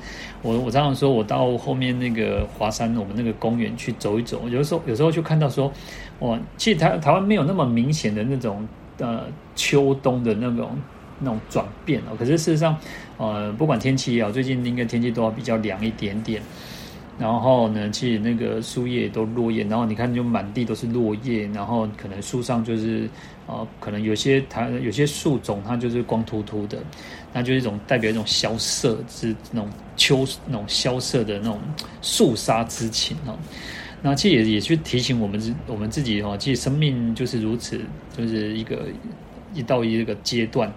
[0.42, 5.72] 我我常常说，我到后面那个华山，我们那个公园去走一走，有的时候有时候就看到说，
[6.20, 8.68] 哇，其实台台湾没有那么明显的那种
[8.98, 10.76] 呃秋冬的那种。
[11.20, 12.78] 那种转变哦，可是事实上，
[13.18, 16.42] 呃，不管天气也好，最近应该天气都要比较凉一点点。
[17.20, 23.10] 然后呢，其实那个树叶都落叶，然后你看就满地都是落叶，然后可能树上就是，
[23.46, 26.78] 呃，可能有些它有些树种它就是光秃秃的，
[27.34, 31.60] 那就是一种代表一种萧瑟之那种秋那种萧瑟的那种
[32.02, 33.38] 肃杀之情哦。
[34.02, 37.82] 那其实也也去提醒我们自我们自己哦，其实生命就是如此，
[38.18, 38.86] 就是一个
[39.54, 40.74] 一到一个阶段。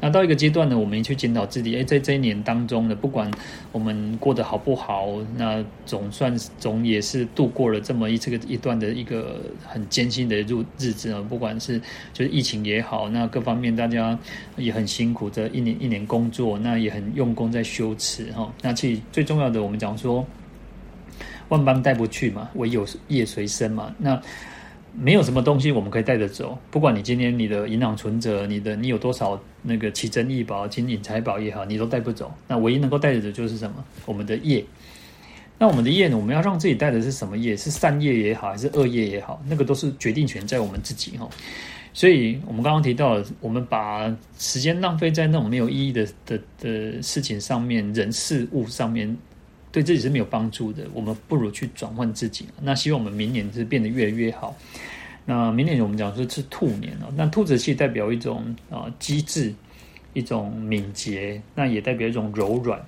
[0.00, 3.28] 那到一个阶段呢，我们去检讨自己，哎，在这一年当中呢，不管
[3.72, 11.20] 我们过得好不好，那总算总也是度过了这么一这个一段的一个很艰辛的日日子啊。
[11.28, 11.80] 不管是
[12.12, 14.16] 就是疫情也好，那各方面大家
[14.56, 18.52] 也很辛苦，这一年一年工作，那也很用功在修持哈。
[18.62, 20.24] 那其实最重要的，我们讲说
[21.48, 23.92] 万般带不去嘛，唯有业随身嘛。
[23.98, 24.20] 那
[25.00, 32.34] 没有什么东西我们可以带着走，不管你今天你的银行存折，你的你有多少那个奇珍异宝、金银财宝也好，你都带不走。
[32.48, 33.84] 那唯一能够带着的就是什么？
[34.06, 34.64] 我们的业。
[35.56, 36.16] 那我们的业呢？
[36.16, 37.56] 我们要让自己带的是什么业？
[37.56, 39.40] 是善业也好，还是恶业也好？
[39.48, 41.28] 那个都是决定权在我们自己哈。
[41.92, 49.16] 所以我们刚刚提到，我们把时间浪费在那种没有意义的的的事情上面，人事物上面。
[49.70, 52.46] 对自己是没有帮助的，我们不如去转换自己。
[52.62, 54.56] 那希望我们明年是变得越来越好。
[55.24, 59.52] 那明年我们讲说是兔年哦，那兔子其实代表一种啊机智，
[60.14, 62.78] 一种敏捷，那也代表一种柔软。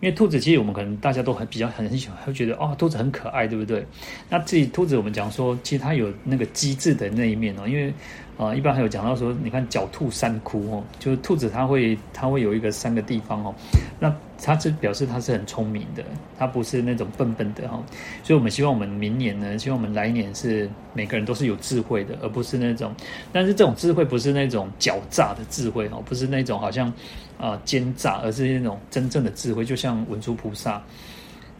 [0.00, 3.84] 因为兔子其实我们可能大家都很比较很喜欢，会觉得哦兔子很可爱，对不对？
[4.28, 7.92] 那自己兔子我们讲说，其实它有那个机智的那一面哦，因为。
[8.38, 13.52] 啊，一般还有讲到说，你看狡兔三窟哦，就是兔子它会它会有一个三个地方哦，
[13.98, 16.04] 那它是表示它是很聪明的，
[16.38, 17.82] 它不是那种笨笨的哈，
[18.22, 22.94] 所以我们希望我们明年呢，希望我们来年是每个人都是有智慧的，而不是那种，
[23.32, 26.92] 但是这种智慧不是那种狡诈的智慧哦，不是那种好像
[27.38, 30.80] 啊奸诈，而是那种真正的智慧，就像文殊菩萨。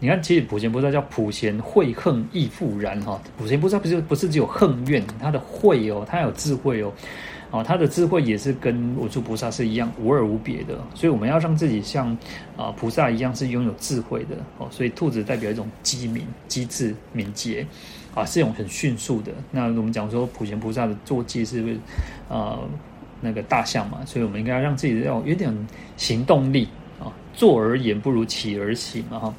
[0.00, 3.20] 你看，其实普贤菩萨叫普贤慧恨亦复然哈。
[3.36, 6.92] 普贤菩萨不是不是只有恨怨，他的慧哦，他有智慧哦，
[7.50, 10.78] 哦，他的智慧也是跟文殊菩萨是一样无二无别的。
[10.94, 12.16] 所以我们要让自己像
[12.56, 14.68] 啊菩萨一样是拥有智慧的哦。
[14.70, 17.66] 所以兔子代表一种机敏、机智、敏捷
[18.14, 19.32] 啊，是一种很迅速的。
[19.50, 21.76] 那我们讲说普贤菩萨的坐骑是不是
[22.28, 22.60] 啊
[23.20, 24.04] 那个大象嘛？
[24.06, 25.52] 所以我们应该要让自己要有点
[25.96, 26.68] 行动力
[27.00, 29.34] 啊，坐而言不如起而行嘛哈。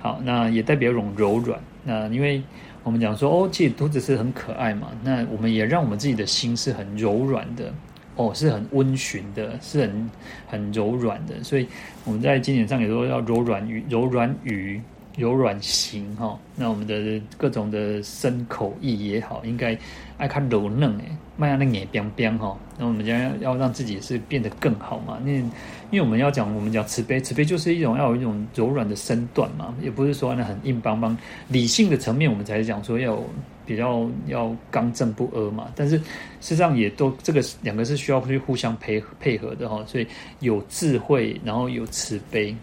[0.00, 1.60] 好，那也代表一种柔软。
[1.84, 2.42] 那因为
[2.82, 4.88] 我们讲说，哦，其实兔子是很可爱嘛。
[5.04, 7.72] 那我们也让我们自己的心是很柔软的，
[8.16, 10.10] 哦，是很温驯的，是很
[10.46, 11.44] 很柔软的。
[11.44, 11.68] 所以
[12.04, 14.80] 我们在经典上也说要柔软语、柔软语、
[15.16, 16.38] 柔软型哈。
[16.56, 19.76] 那我们的各种的身口意也好，应该
[20.16, 21.04] 爱看柔嫩诶，
[21.36, 22.56] 迈向那眼边边哈。
[22.78, 25.18] 那我们将要让自己是变得更好嘛。
[25.22, 25.42] 那
[25.90, 31.16] 因为我们要讲，我们讲慈悲，慈悲就是一种要有一种柔软的身段嘛，也不是说那很硬邦邦。
[31.48, 33.20] 理性的层面，我们才讲说要
[33.66, 35.68] 比较要刚正不阿嘛。
[35.74, 36.04] 但是事
[36.40, 39.84] 实上也都这个两个是需要去互相配配合的哈。
[39.86, 40.06] 所以
[40.38, 42.54] 有智慧，然后有慈悲，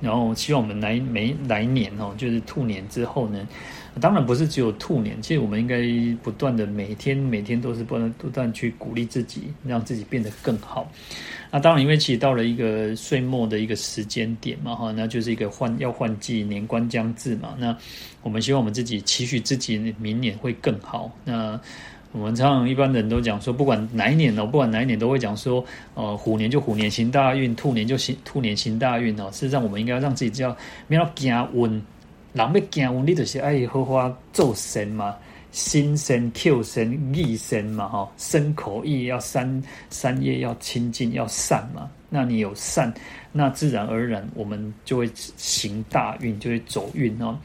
[0.00, 3.46] 然后希望我们来每来年哦，就是兔年之后呢。
[4.00, 5.82] 当然不是只有兔年，其实我们应该
[6.22, 10.88] 不断的每天每天都是不断不断去鼓励自己，让自己变得更好。
[11.50, 17.54] 那当然，因为其实到了一个岁末的一个时间点嘛，哈，那就是一个换要换季，年关将至嘛。
[17.58, 17.76] 那
[18.22, 21.10] 我们希望我们自己期许自己明年会更好。
[21.24, 21.60] 那
[22.12, 25.64] 我们常常一般人都讲说，不管哪一年哦，不管哪一年都会讲说，
[25.94, 29.28] 呃，虎年就虎年行大运，兔年就行兔年行大运哦。
[29.32, 30.56] 事实上，我们应该要让自己叫
[30.86, 31.70] 不要加温。
[32.32, 35.16] 人要惊运，你就是爱好好做神嘛，
[35.52, 41.90] 心善、口善、意善嘛，哈，身口意要三三业要清净，要善嘛。
[42.08, 42.92] 那你有善，
[43.32, 47.36] 那自然而然我们就会行大运，就会走运哦。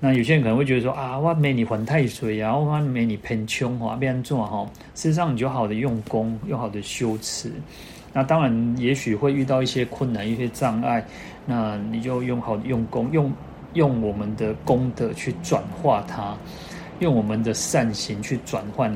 [0.00, 4.68] 那有些人可能会觉得说啊，我没你还太岁啊，我没你偏穷哈，变做哈。
[4.94, 7.50] 事实上，你就好的用功，又好的修持。
[8.12, 11.04] 那当然，也许会遇到一些困难、一些障碍，
[11.46, 13.32] 那你就用好用功，用
[13.72, 16.36] 用我们的功德去转化它，
[17.04, 18.90] 用我们的善行去转换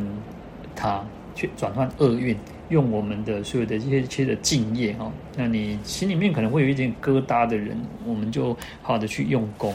[0.74, 1.04] 它，
[1.34, 2.34] 去转换厄运，
[2.70, 5.12] 用我们的所有的这些一切的敬业哈。
[5.36, 9.74] 那你心里面可能会有一点疙瘩的人，我们就好的去用功。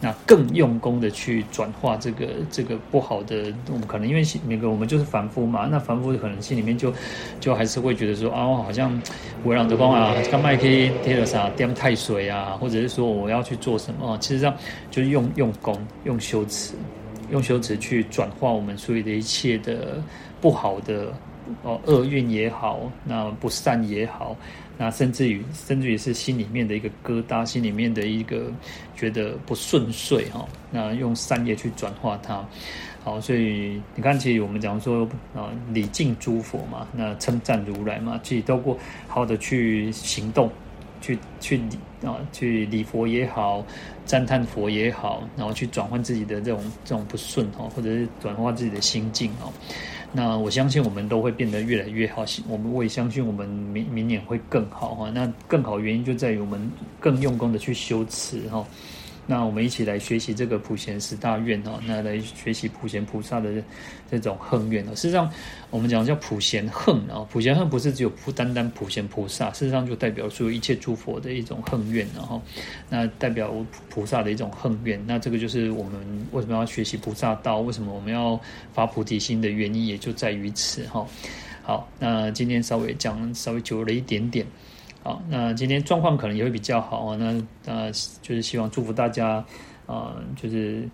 [0.00, 6.92] 那更用功的去转化这个这个不好的，我们可能因为每个我们就是凡夫嘛，那凡夫可能心里面就
[7.40, 9.00] 就还是会觉得说啊，好像
[9.44, 14.54] 我让德光啊，刚麦可以贴了啥点太水啊，或者是说我要去做什么，其实上
[14.90, 15.74] 就是用用功，
[16.04, 16.74] 用修持，
[17.34, 20.00] 用修持去转化我们所有的一切的
[20.40, 21.12] 不好的
[21.64, 24.36] 哦厄运也好，那不善也好。
[24.78, 28.52] 那甚至于，甚至于是心里面的一个疙瘩，心里面的一个
[28.96, 30.46] 觉得不顺遂哈。
[30.70, 32.44] 那用善业去转化它，
[33.02, 38.78] 好，所以你看，其实我们讲说啊，礼敬诸佛嘛，那称赞如来嘛，其实透过
[39.08, 40.50] 好的去行动，
[41.04, 41.78] 去去礼
[42.08, 43.62] 啊，去礼佛也好，
[44.06, 49.52] 赞叹佛也好，然后去转换自己的这种这种不顺哦，或者是转化自己的心境哦。
[50.10, 55.10] 那我相信我们都会变得越来越好，我们我也相信我们明明年会更好哈。
[55.10, 58.64] 那更好原因就在于我们更用功的去修持哈。
[59.26, 63.50] 那我们一起来学习这个普贤十大愿哦，那来学习普贤菩萨的
[64.10, 64.94] 这种恨愿哦。
[64.94, 65.30] 事实上，
[65.70, 72.40] 我们讲叫普贤恨啊，普贤恨不是只有不单单普贤菩萨，事实上就代表所有一切诸佛的一种恨愿，然后
[72.90, 73.54] 那代表
[73.88, 75.02] 菩萨的一种恨愿。
[75.06, 78.38] 那这个就是我们为什么要学习菩萨道，为什么我们要
[78.72, 81.06] 发菩提心的原因，也就在于此哈。
[81.62, 84.46] 好，那今天稍微讲稍微久了一点点。
[85.04, 87.16] 好，那今天状况可能也会比较好啊。
[87.16, 87.26] 那
[87.66, 89.44] 呃，就是希望祝福大家，
[89.86, 90.88] 啊、就是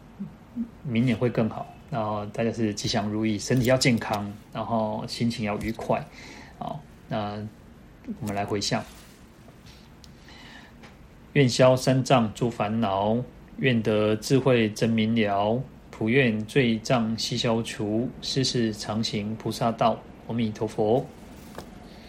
[0.82, 1.65] 明年会更好。
[1.93, 6.05] 然后大家是吉祥如意，身体要健康，然后心情要愉快。
[6.59, 7.41] 好，那
[8.20, 8.82] 我们来回向，
[11.35, 13.16] 愿消三障诸烦恼，
[13.59, 15.62] 愿得智慧真明了，
[15.93, 19.97] 普愿罪障悉消除，世世常行菩萨道。
[20.27, 21.07] 阿弥陀佛。